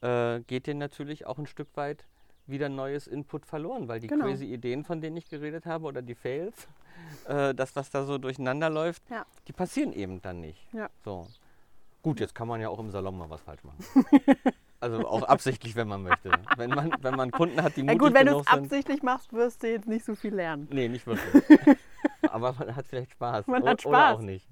[0.00, 2.06] äh, geht dir natürlich auch ein Stück weit
[2.46, 4.24] wieder neues Input verloren, weil die Genau.
[4.24, 6.66] crazy Ideen, von denen ich geredet habe, oder die Fails,
[7.26, 9.26] äh, das, was da so durcheinander läuft, Ja.
[9.46, 10.66] die passieren eben dann nicht.
[10.72, 10.88] Ja.
[11.04, 11.26] So.
[12.02, 13.84] Gut, jetzt kann man ja auch im Salon mal was falsch machen.
[14.80, 16.30] also auch absichtlich, wenn man möchte.
[16.56, 19.32] Wenn man, wenn man Kunden hat, die Ja, mutig gut, wenn du es absichtlich machst,
[19.32, 20.68] wirst du jetzt nicht so viel lernen.
[20.70, 21.44] Nee, nicht wirklich.
[22.30, 23.46] Aber man hat vielleicht Spaß.
[23.48, 24.16] Man hat Oder Spaß.
[24.16, 24.46] auch nicht.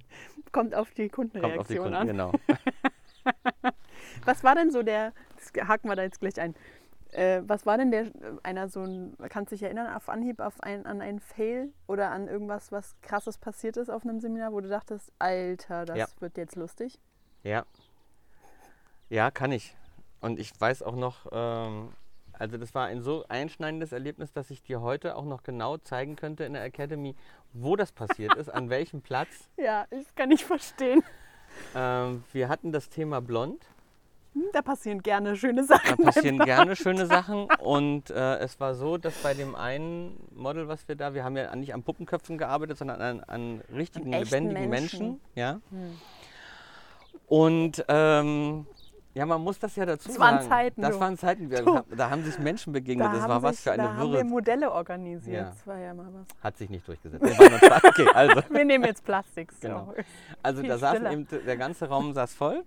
[0.52, 2.06] Kommt auf die Kommt auf die Kundenreaktion Kunden, an.
[2.06, 2.32] genau.
[4.24, 6.54] Was war denn so der, das haken wir da jetzt gleich ein,
[7.12, 8.10] äh, was war denn der,
[8.42, 12.10] einer so ein, kannst du dich erinnern auf Anhieb auf ein, an einen Fail oder
[12.10, 16.06] an irgendwas, was krasses passiert ist auf einem Seminar, wo du dachtest, Alter, das Ja.
[16.20, 16.98] wird jetzt lustig?
[17.42, 17.64] Ja.
[19.08, 19.76] Ja, kann ich.
[20.20, 21.92] Und ich weiß auch noch, ähm,
[22.38, 26.16] also das war ein so einschneidendes Erlebnis, dass ich dir heute auch noch genau zeigen
[26.16, 27.14] könnte in der Academy,
[27.52, 29.28] wo das passiert ist, an welchem Platz.
[29.56, 31.02] Ja, das kann ich verstehen.
[31.74, 33.64] Ähm, wir hatten das Thema Blond.
[34.34, 36.04] Hm, Da passieren gerne schöne Da Sachen.
[36.04, 37.44] passieren gerne schöne Sachen.
[37.60, 41.36] Und äh, es war so, dass bei dem einen Model, was wir da, wir haben
[41.36, 44.98] ja nicht an Puppenköpfen gearbeitet, sondern an, an richtigen, An lebendigen Menschen.
[45.00, 45.20] Menschen.
[45.34, 45.60] ja.
[45.70, 45.98] Hm.
[47.28, 48.66] Und ähm,
[49.16, 50.36] ja, man muss das ja dazu Das sagen.
[50.38, 51.00] waren Zeiten, Das du.
[51.00, 51.50] waren Zeiten.
[51.50, 53.06] Wir, da haben sich Menschen begegnet.
[53.12, 54.18] das haben war was sich- für eine Da haben Wirre.
[54.18, 55.36] wir Modelle organisiert.
[55.36, 55.48] Ja.
[55.50, 56.26] Das war ja mal was.
[56.44, 57.24] Hat sich nicht durchgesetzt.
[57.88, 59.50] Okay, also, Wir nehmen jetzt Plastik.
[59.52, 59.58] So.
[59.68, 59.94] Genau.
[60.42, 61.12] also Viel da saß stiller.
[61.12, 62.62] eben, der ganze Raum saß voll.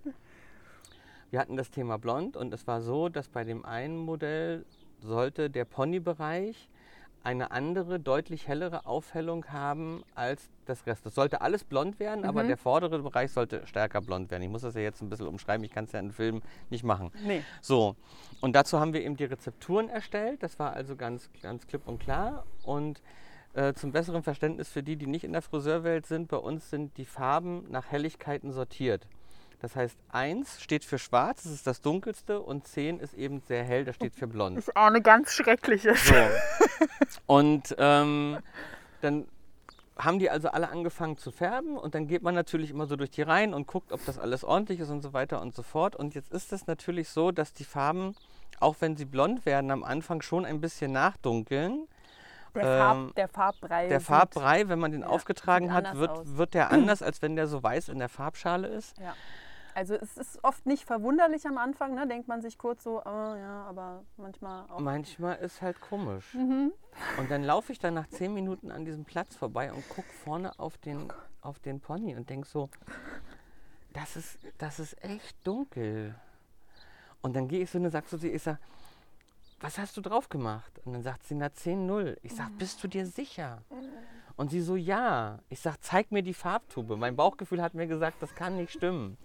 [1.30, 4.64] Wir hatten das Thema Blond und es war so, dass bei dem einen Modell
[5.00, 6.68] sollte der Ponybereich
[7.22, 11.04] eine andere, deutlich hellere Aufhellung haben als das Rest.
[11.04, 12.48] Das sollte alles blond werden, aber Mhm.
[12.48, 14.42] der vordere Bereich sollte stärker blond werden.
[14.42, 16.84] Ich muss das ja jetzt ein bisschen umschreiben, ich kann es ja im Film nicht
[16.84, 17.10] machen.
[17.26, 17.42] Nee.
[17.60, 17.96] So,
[18.40, 20.42] und dazu haben wir eben die Rezepturen erstellt.
[20.42, 22.44] Das war also ganz, ganz klipp und klar.
[22.64, 23.02] Und
[23.52, 26.96] äh, zum besseren Verständnis für die, die nicht in der Friseurwelt sind, bei uns sind
[26.96, 29.06] die Farben nach Helligkeiten sortiert.
[29.60, 33.62] Das heißt, 1 steht für schwarz, das ist das dunkelste, und 10 ist eben sehr
[33.62, 34.56] hell, das steht für blond.
[34.56, 35.94] Das ist auch eine ganz schreckliche.
[35.94, 36.14] So.
[37.26, 38.38] Und ähm,
[39.02, 39.26] dann
[39.98, 43.10] haben die also alle angefangen zu färben und dann geht man natürlich immer so durch
[43.10, 45.94] die Reihen und guckt, ob das alles ordentlich ist und so weiter und so fort.
[45.94, 48.14] Und jetzt ist es natürlich so, dass die Farben,
[48.60, 51.86] auch wenn sie blond werden, am Anfang schon ein bisschen nachdunkeln.
[52.54, 53.88] Der, Farb, Ähm, der Farbbrei.
[53.88, 56.36] Der Farbbrei, wenn man den ja, aufgetragen hat, wird, aus.
[56.36, 58.98] wird der anders, als wenn der so weiß in der Farbschale ist.
[58.98, 59.14] Ja.
[59.74, 62.06] Also es ist oft nicht verwunderlich am Anfang, ne?
[62.06, 64.80] denkt man sich kurz so, ah, ja, aber manchmal auch.
[64.80, 66.34] Manchmal ist halt komisch.
[66.34, 66.72] Mhm.
[67.18, 70.58] Und dann laufe ich dann nach zehn Minuten an diesem Platz vorbei und gucke vorne
[70.58, 72.68] auf den, auf den Pony und denke so,
[73.92, 76.14] das ist, das ist echt dunkel.
[77.22, 78.58] Und dann gehe ich so und sag zu sie, ich sag,
[79.60, 80.80] was hast du drauf gemacht?
[80.84, 82.16] Und dann sagt sie, na 10-0.
[82.22, 83.62] Ich sag, bist du dir sicher?
[84.36, 85.38] Und sie so, ja.
[85.48, 86.96] Ich sag, zeig mir die Farbtube.
[86.96, 89.16] Mein Bauchgefühl hat mir gesagt, das kann nicht stimmen.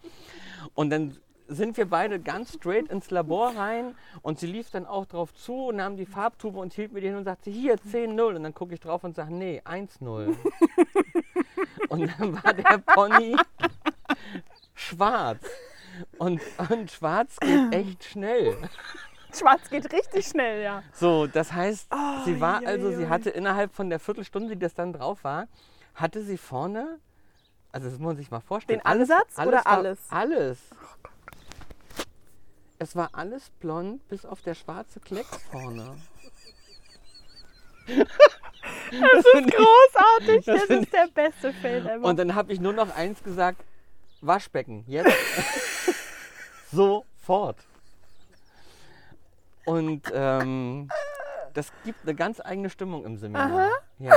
[0.74, 5.06] Und dann sind wir beide ganz straight ins Labor rein und sie lief dann auch
[5.06, 8.36] drauf zu, nahm die Farbtube und hielt mir die hin und sagte, hier 10-0.
[8.36, 10.36] Und dann gucke ich drauf und sage, nee, 1-0.
[11.89, 13.36] und dann war der Pony
[14.74, 15.46] schwarz.
[16.18, 18.58] Und, und schwarz geht echt schnell.
[19.36, 20.84] Schwarz geht richtig schnell, ja.
[20.93, 24.56] So, das heißt, Oh, sie war je, also, je, sie hatte innerhalb von der Viertelstunde,
[24.56, 25.48] die das dann drauf war,
[25.93, 27.00] hatte sie vorne,
[27.71, 28.80] also das muss man sich mal vorstellen.
[28.80, 30.00] Den Ansatz oder war- alles?
[30.10, 30.60] Alles.
[32.78, 35.98] Es war alles blond, bis auf der schwarze Klecks vorne.
[38.91, 40.45] Das ist großartig.
[40.45, 42.08] das Das ist der beste Fail ever.
[42.08, 43.62] Und dann habe ich nur noch eins gesagt,
[44.21, 45.12] Waschbecken, jetzt.
[46.71, 47.58] Sofort.
[49.65, 50.89] Und ähm,
[51.54, 53.69] das gibt eine ganz eigene Stimmung im Seminar.
[53.99, 54.13] Ja.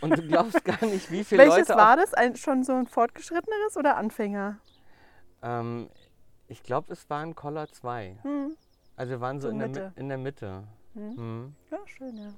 [0.00, 2.12] Und du glaubst gar nicht, wie viele Welches Leute war das?
[2.14, 4.58] Ein, schon so ein fortgeschritteneres oder Anfänger?
[5.42, 5.88] Ähm,
[6.48, 8.16] ich glaube, es waren Collar 2.
[8.22, 8.56] Hm.
[8.96, 9.92] Also wir waren so, So in, der, Mitte.
[9.94, 10.64] Mi- in der Mitte.
[10.94, 11.14] Hm.
[11.14, 11.54] Mhm.
[11.70, 12.28] Ja, schön, ja.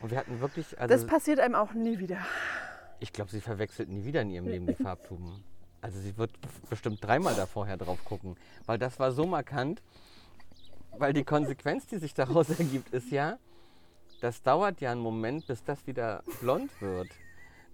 [0.00, 2.18] Und wir hatten wirklich, Das also passiert einem auch nie wieder.
[3.00, 5.42] ich glaube, sie verwechselt nie wieder in ihrem Leben die Farbtuben.
[5.80, 6.30] Also sie wird
[6.68, 9.82] bestimmt dreimal da vorher drauf gucken, weil das war so markant,
[10.98, 13.38] weil die Konsequenz, die sich daraus ergibt, ist ja,
[14.20, 17.08] das dauert ja einen Moment, bis das wieder blond wird.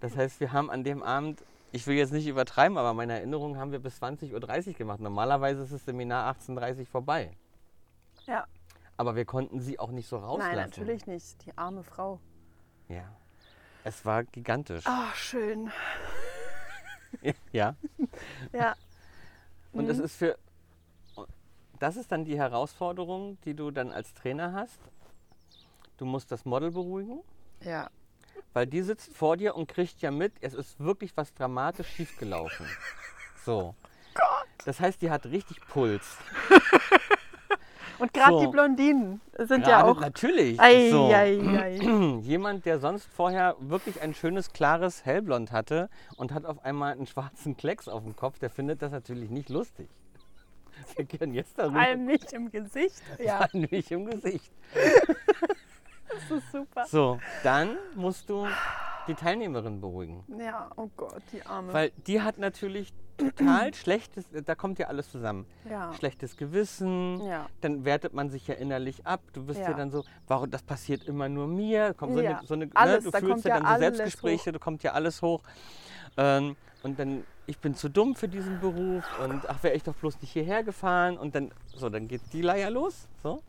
[0.01, 3.57] Das heißt, wir haben an dem Abend, ich will jetzt nicht übertreiben, aber meine Erinnerung
[3.57, 5.01] haben wir bis 20.30 Uhr gemacht.
[5.01, 7.31] Normalerweise ist das Seminar 18.30 Uhr vorbei.
[8.27, 8.47] Ja.
[8.97, 10.55] Aber wir konnten sie auch nicht so rauslassen.
[10.55, 11.45] Nein, natürlich nicht.
[11.47, 12.21] Die arme Frau.
[12.89, 13.05] Ja.
[13.83, 14.85] Es war gigantisch.
[14.87, 15.71] Ach, schön.
[17.53, 17.77] Ja.
[18.53, 18.75] Ja.
[19.73, 19.91] Und Mhm.
[19.91, 20.37] es ist für.
[21.79, 24.79] Das ist dann die Herausforderung, die du dann als Trainer hast.
[25.97, 27.21] Du musst das Model beruhigen,
[27.63, 27.89] Ja.
[28.53, 32.67] weil die sitzt vor dir und kriegt ja mit, es ist wirklich was dramatisch schiefgelaufen.
[33.45, 33.75] So.
[34.65, 36.17] Das heißt, die hat richtig Puls.
[38.01, 38.41] Und gerade So.
[38.41, 40.01] die Blondinen sind ja Gerade auch.
[40.01, 40.61] Natürlich.
[40.61, 41.07] Ei, so.
[41.13, 41.77] ei, ei.
[42.23, 47.07] Jemand, der sonst vorher wirklich ein schönes, klares Hellblond hatte und hat auf einmal einen
[47.07, 49.89] schwarzen Klecks auf dem Kopf, der findet das natürlich nicht lustig.
[50.97, 51.81] Wir können jetzt darüber.
[51.81, 53.03] Allem nicht im Gesicht.
[53.19, 54.53] Ja, nicht im Gesicht.
[56.09, 56.87] das ist super.
[56.87, 58.47] So, dann musst du
[59.09, 60.25] die Teilnehmerin beruhigen.
[60.39, 61.73] Ja, oh Gott, die Arme.
[61.73, 65.47] Weil die hat natürlich total schlechtes, da kommt ja alles zusammen.
[65.69, 65.93] ja.
[65.95, 67.47] Schlechtes Gewissen, Ja.
[67.61, 69.21] dann wertet man sich ja innerlich ab.
[69.33, 69.75] Du bist ja, Ja.
[69.75, 71.93] dann so, warum das passiert immer nur mir?
[71.95, 73.79] Kommt so Ja, eine, so eine, alles, ne, du da fühlst kommt ja dann so
[73.81, 75.43] Selbstgespräche, da kommt ja alles hoch.
[76.17, 79.95] Ähm, und dann, ich bin zu dumm für diesen Beruf und ach, wäre ich doch
[79.95, 81.19] bloß nicht hierher gefahren.
[81.19, 83.07] Und dann, so, dann geht die Leier los.
[83.23, 83.43] So.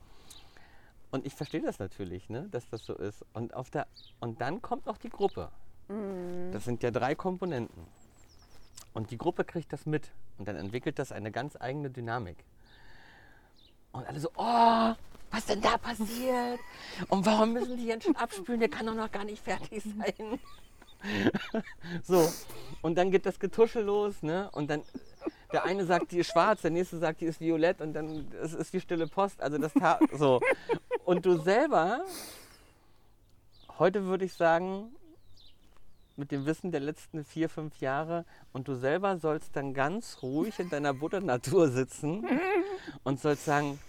[1.11, 3.23] Und ich verstehe das natürlich, ne, dass das so ist.
[3.33, 3.87] Und, auf der,
[4.19, 5.49] und dann kommt noch die Gruppe.
[5.87, 6.51] Mhm.
[6.51, 7.87] Das sind ja drei Komponenten.
[8.93, 10.11] Und die Gruppe kriegt das mit.
[10.37, 12.37] Und dann entwickelt das eine ganz eigene Dynamik.
[13.93, 14.93] Und alle so, oh,
[15.31, 16.59] was denn da passiert?
[17.07, 18.59] Und warum müssen die jetzt schon abspülen?
[18.59, 20.39] Der kann doch noch gar nicht fertig sein.
[22.03, 22.27] so,
[22.81, 24.49] und dann geht das Getuschel los, ne?
[24.51, 24.81] Und dann,
[25.51, 28.53] der eine sagt, die ist schwarz, der nächste sagt, die ist violett und dann es
[28.53, 29.41] ist wie stille Post.
[29.41, 29.73] Also das
[30.17, 30.41] so.
[31.03, 32.03] Und du selber,
[33.77, 34.95] heute würde ich sagen,
[36.17, 40.59] mit dem Wissen der letzten vier, fünf Jahre und du selber sollst dann ganz ruhig
[40.59, 42.25] in deiner Butternatur sitzen
[43.03, 43.79] und sollst sagen,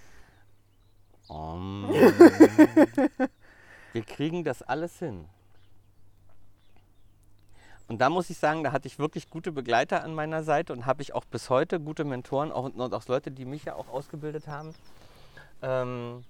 [1.29, 1.89] "Om,
[3.93, 5.29] wir kriegen das alles hin.
[7.89, 10.87] Und da muss ich sagen, da hatte ich wirklich gute Begleiter an meiner Seite und
[10.87, 13.89] habe ich auch bis heute gute Mentoren auch, und auch Leute, die mich ja auch
[13.89, 14.75] ausgebildet haben.
[15.63, 16.25] Ähm,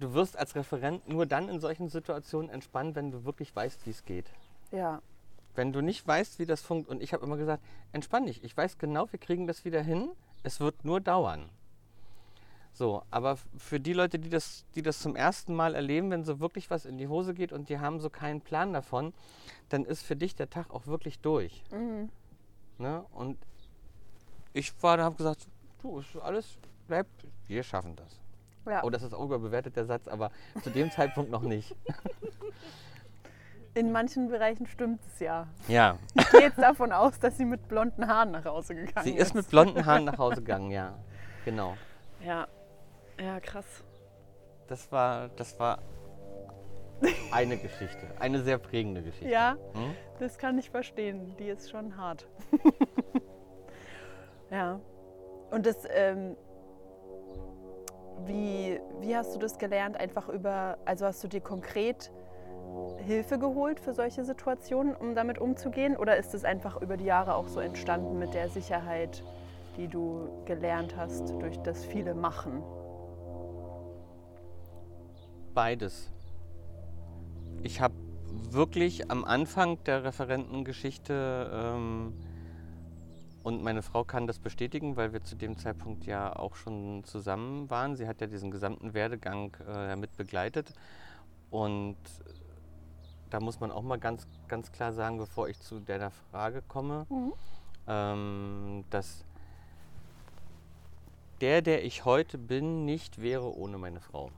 [0.00, 3.90] du wirst als Referent nur dann in solchen Situationen entspannen, wenn du wirklich weißt, wie
[3.90, 4.26] es geht.
[4.72, 5.00] Ja.
[5.54, 7.62] Wenn du nicht weißt, wie das funktioniert, und ich habe immer gesagt,
[7.92, 10.10] entspann dich, ich weiß genau, wir kriegen das wieder hin,
[10.42, 11.48] es wird nur dauern.
[12.72, 16.40] So, aber für die Leute, die das, die das zum ersten Mal erleben, wenn so
[16.40, 19.12] wirklich was in die Hose geht und die haben so keinen Plan davon,
[19.68, 21.62] dann ist für dich der Tag auch wirklich durch.
[21.72, 22.08] Mhm.
[22.78, 23.04] Ne?
[23.12, 23.38] Und
[24.52, 25.46] ich war da, habe gesagt,
[25.82, 28.20] du, ist alles, bleibt, wir schaffen das.
[28.66, 28.82] ja.
[28.82, 30.30] Oh, das ist auch überbewertet, der Satz, aber
[30.62, 31.74] zu dem Zeitpunkt noch nicht.
[33.74, 35.46] In manchen Bereichen stimmt es ja.
[35.68, 39.14] Ja, Ich gehe jetzt davon aus, dass sie mit blonden Haaren nach Hause gegangen sie
[39.14, 40.98] ist mit blonden Haaren nach Hause gegangen, ja.
[41.44, 41.76] Genau.
[42.24, 42.46] Ja.
[43.20, 43.66] Ja, krass.
[44.68, 45.78] Das war, das war
[47.32, 49.28] eine Geschichte, eine sehr prägende Geschichte.
[49.28, 49.94] Ja, Hm?
[50.18, 51.34] das kann ich verstehen.
[51.38, 52.26] Die ist schon hart.
[54.50, 54.80] ja.
[55.50, 56.36] Und das, ähm,
[58.26, 59.98] wie, wie hast du das gelernt?
[59.98, 62.10] Einfach über, also hast du dir konkret
[62.98, 65.96] Hilfe geholt für solche Situationen, um damit umzugehen?
[65.96, 69.24] Oder ist es einfach über die Jahre auch so entstanden mit der Sicherheit,
[69.76, 72.62] die du gelernt hast durch das viele Machen?
[75.54, 76.10] Beides.
[77.62, 77.94] Ich habe
[78.50, 82.14] wirklich am Anfang der Referentengeschichte ähm,
[83.42, 87.68] und meine Frau kann das bestätigen, weil wir zu dem Zeitpunkt ja auch schon zusammen
[87.70, 87.96] waren.
[87.96, 90.72] Sie hat ja diesen gesamten Werdegang äh, mit begleitet.
[91.50, 91.96] Und
[93.30, 97.06] da muss man auch mal ganz, ganz klar sagen, bevor ich zu deiner Frage komme,
[97.08, 97.32] Mhm.
[97.88, 99.24] ähm, dass
[101.40, 104.30] der, der ich heute bin, nicht wäre ohne meine Frau.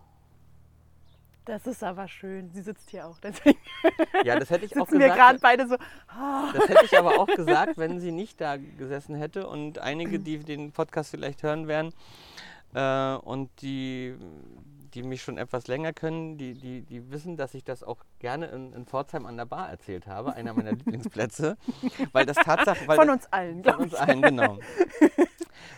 [1.45, 2.51] Das ist aber schön.
[2.53, 3.19] Sie sitzt hier auch.
[3.21, 3.59] Deswegen
[4.25, 5.43] Ja, das hätte ich auch sitzen wir gerade gesagt.
[5.43, 5.77] beide so.
[6.09, 6.51] ah.
[6.55, 9.49] Das hätte ich aber auch gesagt, wenn sie nicht da gesessen hätte.
[9.49, 11.93] Und einige, die den Podcast vielleicht hören werden
[12.75, 14.15] äh, und die,
[14.95, 18.47] die mich schon etwas länger können, die, die, die wissen, dass ich das auch gerne
[18.47, 21.57] in, in Pforzheim an der Bar erzählt habe, einer meiner Lieblingsplätze.
[22.13, 24.59] Weil das Tatsache, weil Von uns allen, von uns allen, genau.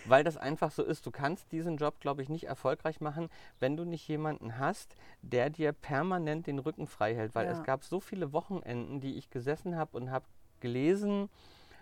[0.05, 1.07] Weil das einfach so ist.
[1.07, 3.29] Du kannst diesen Job, glaube ich, nicht erfolgreich machen,
[3.61, 7.35] wenn du nicht jemanden hast, der dir permanent den Rücken frei hält.
[7.35, 7.53] Weil Ja.
[7.53, 10.25] es gab so viele Wochenenden, die ich gesessen habe und habe
[10.61, 11.29] gelesen,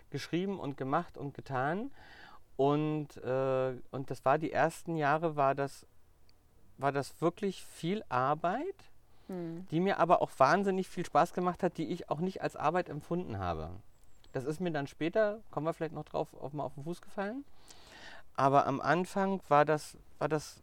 [0.09, 1.91] geschrieben und gemacht und getan.
[2.55, 5.85] Und, äh, und das war die ersten Jahre, war das,
[6.77, 8.75] war das wirklich viel Arbeit,
[9.27, 9.65] Hm.
[9.71, 12.89] die mir aber auch wahnsinnig viel Spaß gemacht hat, die ich auch nicht als Arbeit
[12.89, 13.69] empfunden habe.
[14.33, 17.01] Das ist mir dann später, kommen wir vielleicht noch drauf, auf, mal auf den Fuß
[17.01, 17.45] gefallen.
[18.35, 20.61] Aber am Anfang war das, war das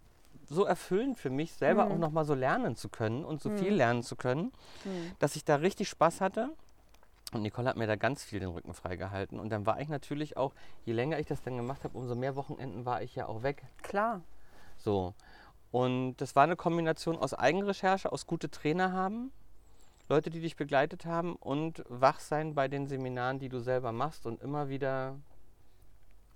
[0.49, 1.93] so erfüllend für mich, selber Mhm.
[1.93, 3.59] auch noch mal so lernen zu können und so Mhm.
[3.59, 4.53] viel lernen zu können,
[4.83, 5.13] Hm.
[5.21, 6.51] dass ich da richtig Spaß hatte.
[7.33, 9.39] Und Nicole hat mir da ganz viel den Rücken freigehalten.
[9.39, 10.53] Und dann war ich natürlich auch,
[10.85, 13.63] je länger ich das dann gemacht habe, umso mehr Wochenenden war ich ja auch weg.
[13.83, 14.23] Klar.
[14.77, 15.15] So.
[15.71, 19.31] Und das war eine Kombination aus Eigenrecherche, aus gute Trainer haben,
[20.09, 24.27] Leute, die dich begleitet haben und wach sein bei den Seminaren, die du selber machst
[24.27, 25.15] und immer wieder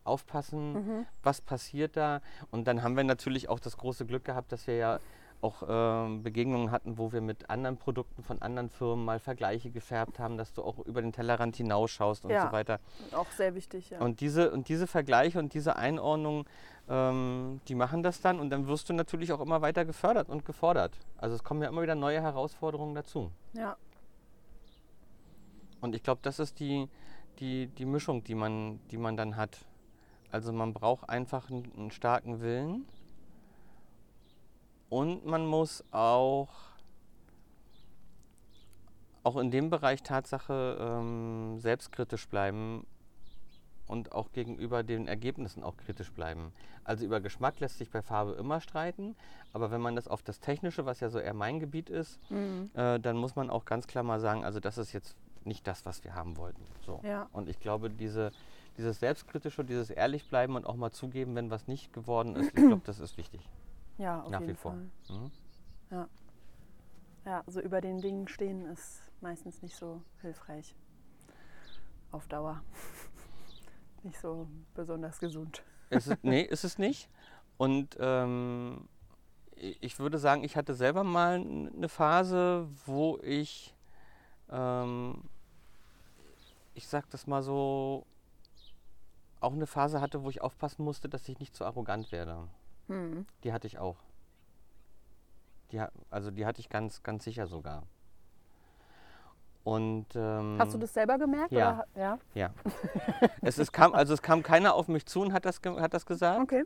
[0.05, 1.07] aufpassen, Mhm.
[1.23, 2.21] was passiert da.
[2.51, 5.01] Und dann haben wir natürlich auch das große Glück gehabt, dass wir ja
[5.41, 10.19] auch ähm, Begegnungen hatten, wo wir mit anderen Produkten von anderen Firmen mal Vergleiche gefärbt
[10.19, 12.47] haben, dass du auch über den Tellerrand hinausschaust und Ja.
[12.47, 12.81] so weiter.
[13.13, 13.99] Auch sehr wichtig, ja.
[14.01, 16.47] Und diese, und diese Vergleiche und diese Einordnung,
[16.89, 20.47] ähm, die machen das dann und dann wirst du natürlich auch immer weiter gefördert und
[20.47, 20.97] gefordert.
[21.19, 23.31] Also es kommen ja immer wieder neue Herausforderungen dazu.
[23.53, 23.77] ja.
[25.83, 26.89] Und ich glaube, das ist die,
[27.41, 29.59] die, die Mischung, die man, die man dann hat.
[30.35, 32.87] Also man braucht einfach einen, einen starken Willen
[34.89, 36.49] und man muss auch,
[39.23, 42.85] auch in dem Bereich Tatsache ähm, selbstkritisch bleiben
[43.87, 46.53] und auch gegenüber den Ergebnissen auch kritisch bleiben.
[46.83, 49.15] Also über Geschmack lässt sich bei Farbe immer streiten,
[49.53, 52.73] aber wenn man das auf das Technische, was ja so eher mein Gebiet ist, Mhm.
[52.75, 55.87] äh, dann muss man auch ganz klar mal sagen, also das ist jetzt nicht das,
[55.87, 56.65] was wir haben wollten.
[56.85, 57.01] So.
[57.05, 57.29] Ja.
[57.33, 58.33] Und ich glaube, diese,
[58.77, 62.83] dieses Selbstkritische, dieses Ehrlichbleiben und auch mal zugeben, wenn was nicht geworden ist, ich glaube,
[62.85, 63.41] das ist wichtig.
[63.97, 64.73] Ja, auf nach jeden wie vor.
[64.73, 65.17] Fall.
[65.17, 66.09] Mhm.
[67.25, 70.75] Ja, so über den Dingen stehen ist meistens nicht so hilfreich.
[72.11, 72.63] Auf Dauer.
[74.03, 75.63] Nicht so besonders gesund.
[75.89, 77.09] Es ist, nee, ist es nicht.
[77.57, 78.87] Und ähm,
[79.57, 83.75] ich würde sagen, ich hatte selber mal eine Phase, wo ich,
[84.51, 85.23] ähm,
[86.75, 88.07] ich sag das mal so,
[89.45, 92.49] auch eine Phase hatte, wo ich aufpassen musste, dass ich nicht zu arrogant werde.
[92.89, 93.27] Mhm.
[93.45, 93.97] Die hatte ich auch.
[95.73, 97.85] Die, also die hatte ich ganz, ganz sicher sogar.
[99.65, 101.51] Und ähm, Hast du das selber gemerkt?
[101.51, 101.85] Ja.
[101.95, 102.01] Oder?
[102.01, 102.19] Ja.
[102.35, 102.51] Ja.
[103.41, 106.05] es, es kam, also es kam keiner auf mich zu und hat das, hat das
[106.05, 106.41] gesagt.
[106.41, 106.65] Okay.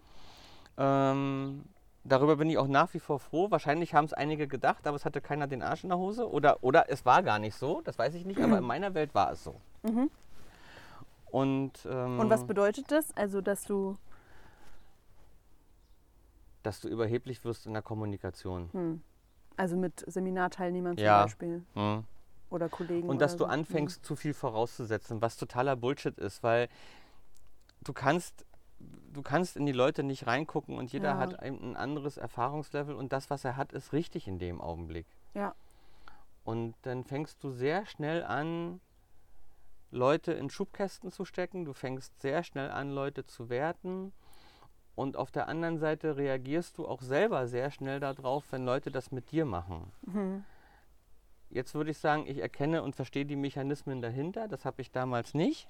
[0.76, 1.64] Ähm,
[2.02, 3.52] darüber bin ich auch nach wie vor froh.
[3.52, 6.28] Wahrscheinlich haben es einige gedacht, aber es hatte keiner den Arsch in der Hose.
[6.28, 9.14] Oder, oder es war gar nicht so, das weiß ich nicht, aber in meiner Welt
[9.14, 9.60] war es so.
[9.84, 10.10] Mhm.
[11.30, 13.14] Und, ähm, Und was bedeutet das?
[13.16, 13.96] Also, dass du.
[16.62, 18.68] dass du überheblich wirst in der Kommunikation.
[18.72, 19.00] Hm,
[19.56, 21.22] also mit Seminarteilnehmern zum Ja.
[21.22, 21.64] Beispiel.
[21.74, 22.04] Hm.
[22.50, 23.08] Oder Kollegen.
[23.08, 23.46] Und dass du so.
[23.46, 26.68] anfängst, zu viel vorauszusetzen, was totaler Bullshit ist, weil
[27.84, 28.44] du kannst,
[29.12, 31.18] du kannst in die Leute nicht reingucken und jeder Ja.
[31.18, 35.06] hat ein, ein anderes Erfahrungslevel und das, was er hat, ist richtig in dem Augenblick.
[35.34, 35.54] Ja.
[36.44, 38.80] Und dann fängst du sehr schnell an,
[39.90, 41.64] Leute in Schubkästen zu stecken.
[41.64, 44.12] Du fängst sehr schnell an, Leute zu werten.
[44.94, 49.12] Und auf der anderen Seite reagierst du auch selber sehr schnell darauf, wenn Leute das
[49.12, 49.92] mit dir machen.
[50.02, 50.44] Mhm.
[51.50, 54.48] Jetzt würde ich sagen, ich erkenne und verstehe die Mechanismen dahinter.
[54.48, 55.68] Das habe ich damals nicht.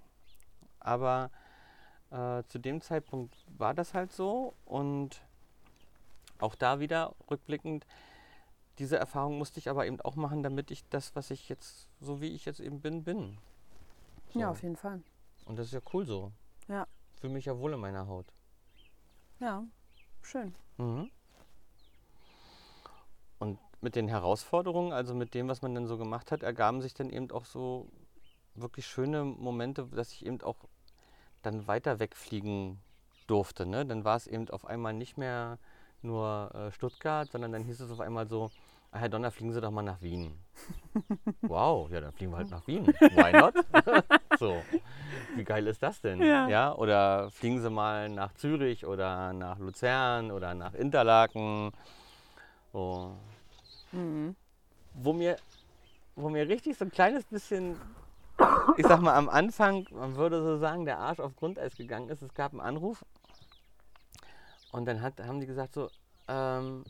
[0.81, 1.31] Aber
[2.11, 5.21] Äh, zu dem Zeitpunkt war das halt so und
[6.39, 7.85] auch da wieder rückblickend,
[8.79, 12.23] diese Erfahrung musste ich aber eben auch machen, damit ich das, was ich jetzt, so
[12.23, 13.37] wie ich jetzt eben bin, bin.
[14.33, 14.41] So.
[14.41, 15.03] Ja, auf jeden Fall.
[15.45, 16.33] Und das ist ja cool so.
[16.69, 16.87] Ja.
[17.21, 18.27] Fühle mich ja wohl in meiner Haut.
[19.41, 19.65] Ja,
[20.23, 20.55] schön.
[20.77, 21.11] Mhm.
[23.39, 26.95] Und mit den Herausforderungen, also mit dem, was man dann so gemacht hat, ergaben sich
[26.95, 27.89] dann eben auch so
[28.55, 30.57] wirklich schöne Momente, dass ich eben auch
[31.43, 32.81] dann weiter wegfliegen
[33.27, 33.67] durfte.
[33.67, 33.87] Ne?
[33.87, 35.59] Dann war es eben auf einmal nicht mehr
[36.03, 38.51] nur äh, Stuttgart, sondern dann hieß es auf einmal so,
[38.93, 40.39] Herr Donner, fliegen Sie doch mal nach Wien.
[41.43, 42.87] wow, ja, dann fliegen wir halt nach Wien.
[42.87, 43.55] Why not?
[44.39, 44.63] so,
[45.37, 46.23] wie geil ist das denn?
[46.23, 46.75] Ja.
[46.75, 51.73] Oder fliegen Sie mal nach Zürich oder nach Luzern oder nach Interlaken.
[52.73, 53.15] So.
[53.93, 54.35] Mhm.
[54.95, 55.37] Wo mir,
[56.17, 57.77] wo mir richtig so ein kleines bisschen,
[58.77, 62.23] ich sag mal am Anfang, man würde so sagen, der Arsch auf Grundeis gegangen ist.
[62.23, 63.05] Es gab einen Anruf
[64.73, 65.89] und dann hat, haben die gesagt so,
[66.27, 66.85] ähm,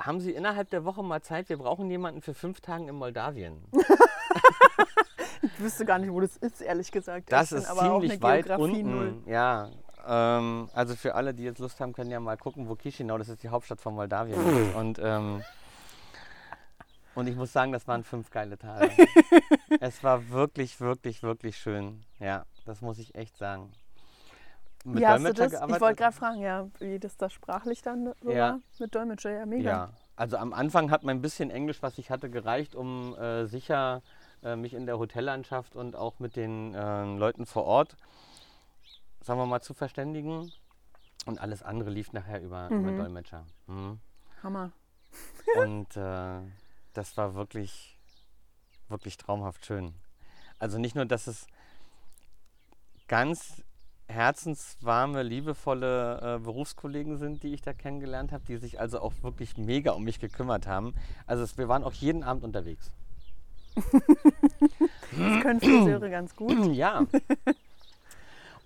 [0.00, 1.48] haben Sie innerhalb der Woche mal Zeit?
[1.48, 3.62] Wir brauchen jemanden für fünf Tage in Moldawien.
[5.42, 7.32] Ich wüsste gar nicht, wo das ist, ehrlich gesagt.
[7.32, 8.90] Das ist ziemlich weit Geografie unten.
[8.90, 9.22] null.
[9.24, 9.70] Ja,
[10.06, 13.28] ähm, also für alle, die jetzt Lust haben, können ja mal gucken, wo Chisinau, das
[13.28, 14.38] ist die Hauptstadt von Moldawien.
[14.38, 14.74] ist.
[14.74, 15.42] Und, ähm,
[17.14, 18.90] und ich muss sagen, das waren fünf geile Tage.
[19.80, 22.04] es war wirklich, wirklich, wirklich schön.
[22.20, 23.72] Ja, das muss ich echt sagen.
[24.84, 25.52] Mit Wie hast du Dolmetscher das?
[25.52, 25.80] Ich gearbeitet?
[25.82, 28.52] wollte gerade fragen, ja, wie das da sprachlich dann so Ja.
[28.52, 29.30] war mit Dolmetscher.
[29.30, 29.70] Ja, mega.
[29.70, 34.02] Ja, also am Anfang hat mein bisschen Englisch, was ich hatte, gereicht, um äh, sicher
[34.42, 37.96] äh, mich in der Hotellandschaft und auch mit den äh, Leuten vor Ort,
[39.20, 40.50] sagen wir mal, zu verständigen.
[41.26, 42.96] Und alles andere lief nachher über, über Mhm.
[42.96, 43.44] Dolmetscher.
[43.66, 44.00] Mhm.
[44.42, 44.72] Hammer.
[45.58, 46.40] Und äh,
[46.94, 47.98] das war wirklich,
[48.88, 49.94] wirklich traumhaft schön.
[50.58, 51.46] Also nicht nur, dass es
[53.08, 53.62] ganz
[54.10, 59.56] herzenswarme, liebevolle äh, Berufskollegen sind, die ich da kennengelernt habe, die sich also auch wirklich
[59.56, 60.94] mega um mich gekümmert haben.
[61.26, 62.90] Also es, wir waren auch jeden Abend unterwegs.
[63.74, 66.66] Das können Friseure ganz gut.
[66.72, 67.06] ja.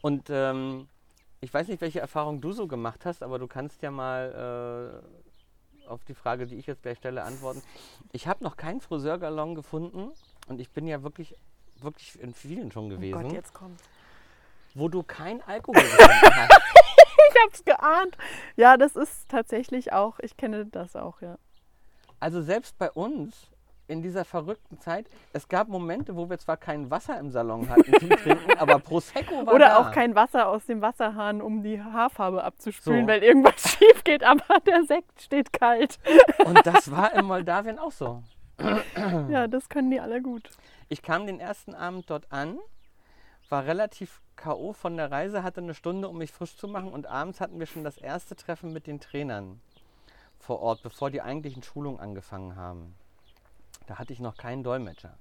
[0.00, 0.88] Und ähm,
[1.40, 5.02] ich weiß nicht, welche Erfahrung du so gemacht hast, aber du kannst ja mal
[5.84, 7.62] äh, auf die Frage, die ich jetzt gleich stelle, antworten.
[8.12, 10.10] Ich habe noch keinen Friseurgalon gefunden
[10.48, 11.36] und ich bin ja wirklich,
[11.80, 13.80] wirklich in vielen schon Oh gewesen, Gott, jetzt kommt.
[14.74, 16.60] Wo du kein Alkohol gefunden hast.
[17.36, 18.16] Ich hab's geahnt.
[18.56, 21.36] Ja, das ist tatsächlich auch, ich kenne das auch, ja.
[22.20, 23.50] Also selbst bei uns
[23.88, 27.92] in dieser verrückten Zeit, es gab Momente, wo wir zwar kein Wasser im Salon hatten
[27.98, 29.76] zum Trinken, aber Prosecco war Oder da.
[29.78, 33.08] auch kein Wasser aus dem Wasserhahn, um die Haarfarbe abzuspülen, So.
[33.08, 35.98] weil irgendwas schief geht, aber der Sekt steht kalt.
[36.44, 38.22] Und das war in Moldawien auch so.
[39.28, 40.48] Ja, das können die alle gut.
[40.88, 42.58] Ich kam den ersten Abend dort an,
[43.54, 44.72] war relativ K.O.
[44.72, 47.66] von der Reise, hatte eine Stunde, um mich frisch zu machen und abends hatten wir
[47.66, 49.60] schon das erste Treffen mit den Trainern
[50.40, 52.96] vor Ort, bevor die eigentlichen Schulungen angefangen haben.
[53.86, 55.16] Da hatte ich noch keinen Dolmetscher.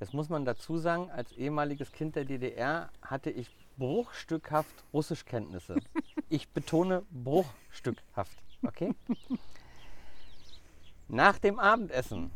[0.00, 3.48] Jetzt muss man dazu sagen, als ehemaliges Kind der DDR hatte ich
[3.78, 5.76] bruchstückhaft Russischkenntnisse.
[6.28, 8.92] Ich betone bruchstückhaft, okay?
[11.06, 12.32] Nach dem Abendessen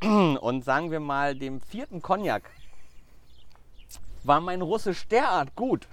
[0.40, 2.48] und sagen wir mal dem vierten Cognac
[4.26, 5.86] war mein Russisch derart gut,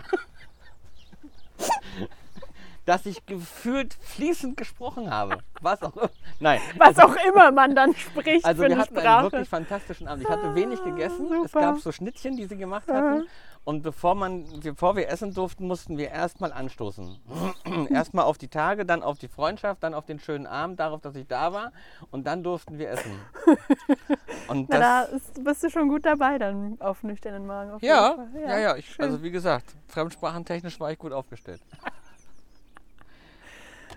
[2.86, 5.38] dass ich gefühlt fließend gesprochen habe.
[5.62, 6.10] Was auch immer.
[6.40, 6.60] Nein.
[6.78, 9.24] Was auch immer man dann spricht Also wir hatten einen Sprache.
[9.24, 10.24] wirklich fantastischen Abend.
[10.24, 11.28] Ich hatte wenig gegessen.
[11.46, 11.62] Es super.
[11.62, 13.28] gab so Schnittchen, die sie gemacht hatten.
[13.64, 17.20] Und bevor, man, bevor wir essen durften, mussten wir erstmal anstoßen.
[17.92, 21.16] erstmal auf die Tage, dann auf die Freundschaft, dann auf den schönen Abend, darauf, dass
[21.16, 21.72] ich da war.
[22.10, 23.12] Und dann durften wir essen.
[24.48, 27.72] Und Na, da ist, bist du schon gut dabei dann auf nüchternen Magen.
[27.72, 28.42] Auf ja, Fall.
[28.42, 28.76] ja, ja.
[28.78, 31.62] Ich, also wie gesagt, fremdsprachentechnisch war ich gut aufgestellt.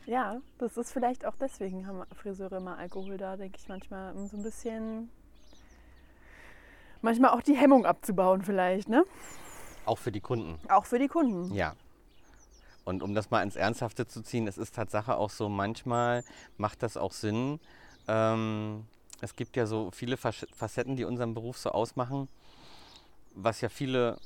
[0.07, 4.27] Ja, das ist vielleicht auch deswegen haben Friseure immer Alkohol da, denke ich manchmal, um
[4.27, 5.11] so ein bisschen
[7.01, 9.07] manchmal auch die Hemmung abzubauen vielleicht, ne?
[9.87, 10.59] Auch für die Kunden.
[10.69, 11.55] Auch für die Kunden.
[11.55, 11.75] Ja.
[12.85, 16.23] Und um das mal ins Ernsthafte zu ziehen, es ist Tatsache auch so, manchmal
[16.59, 17.61] macht das auch Sinn.
[18.09, 18.87] Ähm,
[19.21, 22.29] es gibt ja so viele Facetten, die unseren Beruf so ausmachen,
[23.35, 24.19] was ja viele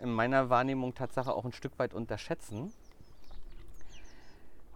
[0.00, 2.72] in meiner Wahrnehmung Tatsache auch ein Stück weit unterschätzen,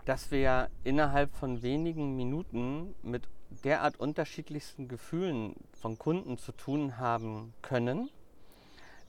[0.04, 3.24] dass wir ja innerhalb von wenigen Minuten mit
[3.64, 8.10] derart unterschiedlichsten Gefühlen von Kunden zu tun haben können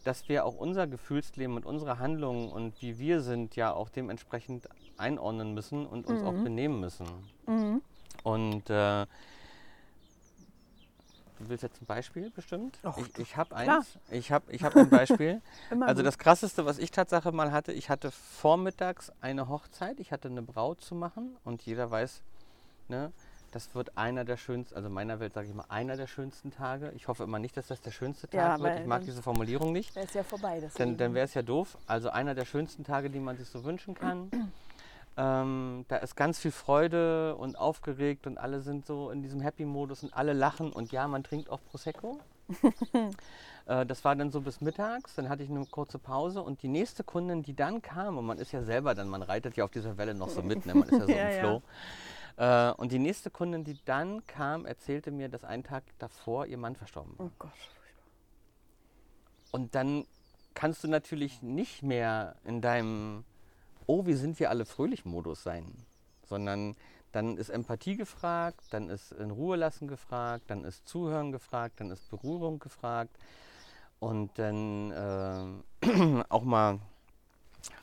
[0.08, 4.70] dass wir auch unser Gefühlsleben und unsere Handlungen und wie wir sind ja auch dementsprechend
[4.96, 7.06] einordnen müssen und uns auch benehmen müssen.
[7.46, 7.82] Mhm.
[8.24, 9.10] Und äh, du
[11.50, 12.80] willst jetzt ein Beispiel bestimmt?
[12.86, 14.00] Och, ich ich habe eins.
[14.10, 15.42] Ich habe ich hab ein Beispiel.
[15.82, 20.30] Also das Krasseste, was ich Tatsache mal hatte, ich hatte vormittags eine Hochzeit, ich hatte
[20.30, 22.22] eine Braut zu machen und jeder weiß,
[22.88, 23.12] ne,
[23.58, 26.52] das wird einer der schönsten, also in meiner Welt sage ich mal, einer der schönsten
[26.52, 26.92] Tage.
[26.96, 28.82] Ich hoffe immer nicht, dass das der schönste Tag Ja, wird.
[28.82, 29.96] Ich mag dann- diese Formulierung nicht.
[29.96, 30.60] Der ist ja vorbei.
[30.60, 30.98] Dann, Deswegen.
[30.98, 31.76] dann wäre es ja doof.
[31.88, 34.30] Also einer der schönsten Tage, die man sich so wünschen kann.
[35.20, 40.04] Ähm, da ist ganz viel Freude und aufgeregt und alle sind so in diesem Happy-Modus
[40.04, 42.20] und alle lachen und ja, man trinkt auch Prosecco.
[43.66, 46.68] äh, das war dann so bis mittags, dann hatte ich eine kurze Pause und die
[46.68, 49.72] nächste Kundin, die dann kam, und man ist ja selber dann, man reitet ja auf
[49.72, 50.76] dieser Welle noch so mit, ne?
[50.76, 51.62] man ist ja so Ja, im ja.
[52.38, 56.58] Äh, und die nächste Kundin, die dann kam, erzählte mir, dass einen Tag davor ihr
[56.58, 57.28] Mann verstorben war.
[57.28, 57.52] oh Gott.
[59.52, 60.06] Und dann
[60.54, 63.24] kannst du natürlich nicht mehr in deinem
[63.90, 65.74] Oh, wie sind wir alle fröhlich Modus sein,
[66.26, 66.76] sondern
[67.14, 71.90] dann ist Empathie gefragt, dann ist in Ruhe lassen gefragt, dann ist Zuhören gefragt, dann
[71.90, 73.18] ist Berührung gefragt
[74.00, 74.92] und dann
[75.82, 76.80] äh, auch mal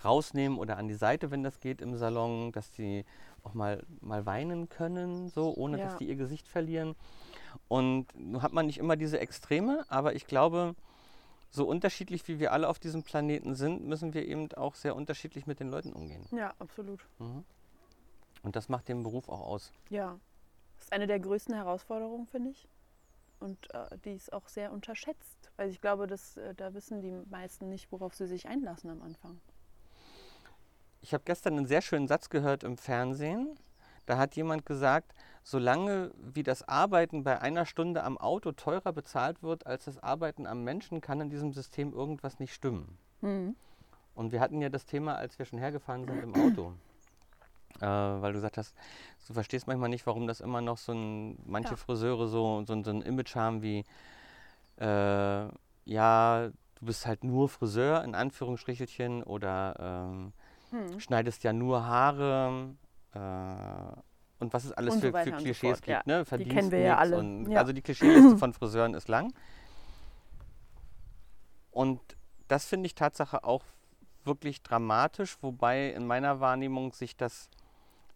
[0.04, 3.06] rausnehmen oder an die Seite, wenn das geht im Salon, dass die
[3.44, 5.84] auch mal, mal weinen können, so ohne Ja.
[5.84, 6.96] dass die ihr Gesicht verlieren.
[7.68, 10.74] Und nun hat man nicht immer diese Extreme, aber ich glaube,
[11.50, 15.46] so unterschiedlich wie wir alle auf diesem Planeten sind, müssen wir eben auch sehr unterschiedlich
[15.46, 16.26] mit den Leuten umgehen.
[16.32, 17.06] Ja, absolut.
[17.18, 17.44] Mhm.
[18.42, 19.72] Und das macht den Beruf auch aus.
[19.88, 20.18] Ja.
[20.76, 22.68] Das ist eine der größten Herausforderungen, finde ich.
[23.40, 25.50] Und äh, die ist auch sehr unterschätzt.
[25.56, 29.02] Weil ich glaube, dass, äh, da wissen die meisten nicht, worauf sie sich einlassen am
[29.02, 29.40] Anfang.
[31.04, 33.58] Ich habe gestern einen sehr schönen Satz gehört im Fernsehen.
[34.06, 39.42] Da hat jemand gesagt, solange wie das Arbeiten bei einer Stunde am Auto teurer bezahlt
[39.42, 42.96] wird als das Arbeiten am Menschen, kann in diesem System irgendwas nicht stimmen.
[43.20, 43.54] Mhm.
[44.14, 46.72] Und wir hatten ja das Thema, als wir schon hergefahren sind im Auto.
[47.80, 48.72] Äh, weil du gesagt hast,
[49.26, 51.76] du verstehst manchmal nicht, warum das immer noch so ein, manche Ja.
[51.76, 53.84] Friseure so, so, ein- so ein Image haben wie,
[54.78, 55.48] äh,
[55.84, 60.32] ja, du bist halt nur Friseur, in Anführungsstrichelchen, oder ähm,
[60.74, 61.00] Hm.
[61.00, 62.74] schneidest ja nur Haare.
[63.12, 64.00] Äh,
[64.40, 65.88] und was es alles Und so für, für so Klischees fort, gibt.
[65.88, 66.02] ja.
[66.04, 66.18] Ne?
[66.20, 67.60] Die Verdienst kennen wir ja alle, Und, ja.
[67.60, 69.32] Also die Klischeeliste von Friseuren ist lang.
[71.70, 72.00] Und
[72.48, 73.64] das finde ich Tatsache auch
[74.24, 77.48] wirklich dramatisch, wobei in meiner Wahrnehmung sich das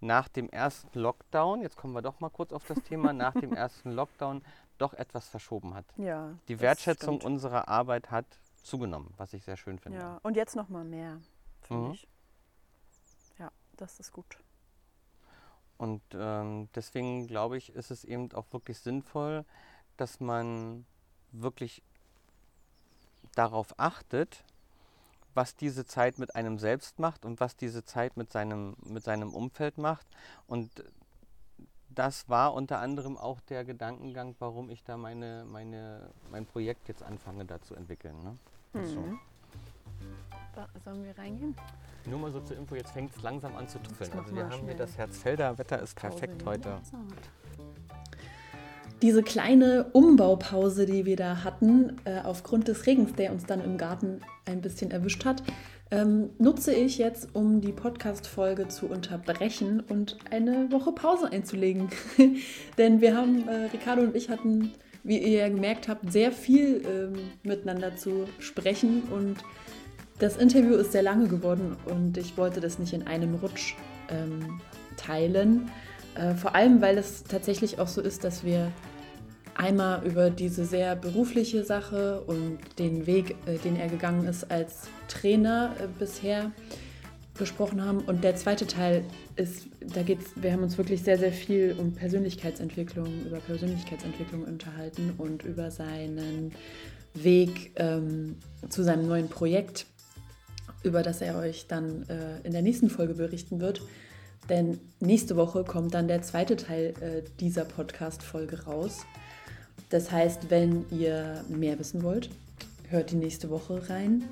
[0.00, 3.52] nach dem ersten Lockdown, jetzt kommen wir doch mal kurz auf das Thema, nach dem
[3.54, 4.42] ersten Lockdown
[4.78, 5.84] doch etwas verschoben hat.
[5.96, 6.34] Ja.
[6.46, 7.24] Die Wertschätzung stimmt.
[7.32, 8.26] unserer Arbeit hat
[8.62, 9.98] zugenommen, was ich sehr schön finde.
[9.98, 11.20] Ja, und jetzt noch mal mehr,
[11.62, 11.92] finde Mhm.
[11.94, 12.06] ich.
[13.78, 14.38] Das ist gut.
[15.78, 19.44] Und ähm, deswegen glaube ich, ist es eben auch wirklich sinnvoll,
[19.96, 20.84] dass man
[21.32, 21.82] wirklich
[23.34, 24.44] darauf achtet,
[25.34, 29.32] was diese Zeit mit einem selbst macht und was diese Zeit mit seinem, mit seinem
[29.32, 30.06] Umfeld macht.
[30.48, 30.70] Und
[31.90, 37.04] das war unter anderem auch der Gedankengang, warum ich da meine, meine, mein Projekt jetzt
[37.04, 38.20] anfange, da zu entwickeln.
[38.24, 38.36] Ne?
[38.72, 39.18] Das so.
[40.58, 41.54] Da, sollen wir reingehen?
[42.04, 44.10] Nur mal so zur Info, jetzt fängt es langsam an zu tüffeln.
[44.18, 46.48] Also wir haben hier das Herzfelder Wetter ist perfekt nehmen.
[46.48, 46.80] heute.
[49.00, 53.78] Diese kleine Umbaupause, die wir da hatten, äh, aufgrund des Regens, der uns dann im
[53.78, 55.44] Garten ein bisschen erwischt hat,
[55.92, 61.88] ähm, nutze ich jetzt, um die Podcast-Folge zu unterbrechen und eine Woche Pause einzulegen.
[62.78, 64.72] Denn wir haben, äh, Ricardo und ich hatten,
[65.04, 69.36] wie ihr ja gemerkt habt, sehr viel ähm, miteinander zu sprechen und
[70.18, 73.74] das Interview ist sehr lange geworden und ich wollte das nicht in einem Rutsch
[74.08, 74.60] ähm,
[74.96, 75.70] teilen.
[76.14, 78.72] Äh, vor allem, weil es tatsächlich auch so ist, dass wir
[79.54, 84.88] einmal über diese sehr berufliche Sache und den Weg, äh, den er gegangen ist als
[85.08, 86.52] Trainer äh, bisher
[87.36, 88.00] gesprochen haben.
[88.00, 89.04] Und der zweite Teil
[89.36, 95.14] ist, da geht's, wir haben uns wirklich sehr, sehr viel um Persönlichkeitsentwicklung, über Persönlichkeitsentwicklung unterhalten
[95.18, 96.52] und über seinen
[97.14, 98.36] Weg ähm,
[98.68, 99.86] zu seinem neuen Projekt,
[100.82, 103.82] über das er euch dann äh, in der nächsten Folge berichten wird.
[104.48, 109.00] Denn nächste Woche kommt dann der zweite Teil äh, dieser Podcast-Folge raus.
[109.90, 112.30] Das heißt, wenn ihr mehr wissen wollt,
[112.88, 114.24] hört die nächste Woche rein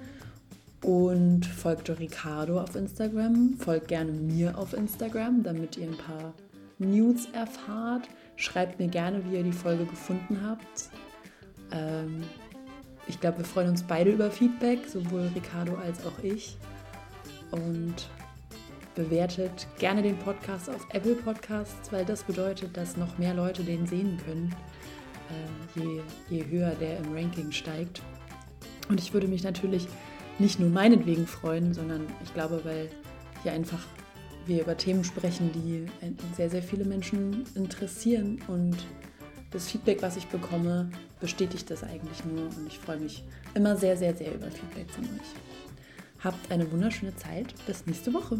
[0.83, 3.55] und folgt Ricardo auf Instagram.
[3.59, 6.35] Folgt gerne mir auf Instagram, damit ihr ein paar
[6.79, 8.09] News erfahrt.
[8.37, 10.91] Schreibt mir gerne, wie ihr die Folge gefunden habt.
[11.73, 12.23] Ähm,
[13.07, 16.57] ich glaube, wir freuen uns beide über Feedback, sowohl Ricardo als auch ich.
[17.51, 17.95] Und
[18.95, 23.87] bewertet gerne den Podcast auf Apple Podcasts, weil das bedeutet, dass noch mehr Leute den
[23.87, 24.55] sehen können,
[25.77, 26.01] äh, je,
[26.31, 28.01] je höher der im Ranking steigt.
[28.89, 29.87] Und ich würde mich natürlich
[30.39, 32.89] nicht nur meinetwegen freuen, sondern ich glaube, weil
[33.43, 33.81] hier einfach
[34.47, 38.77] wir über Themen sprechen, die ein- sehr, sehr viele Menschen interessieren und
[39.57, 43.97] das Feedback, was ich bekomme, bestätigt das eigentlich nur und ich freue mich immer sehr,
[43.97, 46.23] sehr, sehr über Feedback von euch.
[46.23, 47.55] Habt eine wunderschöne Zeit.
[47.67, 48.39] Bis nächste Woche.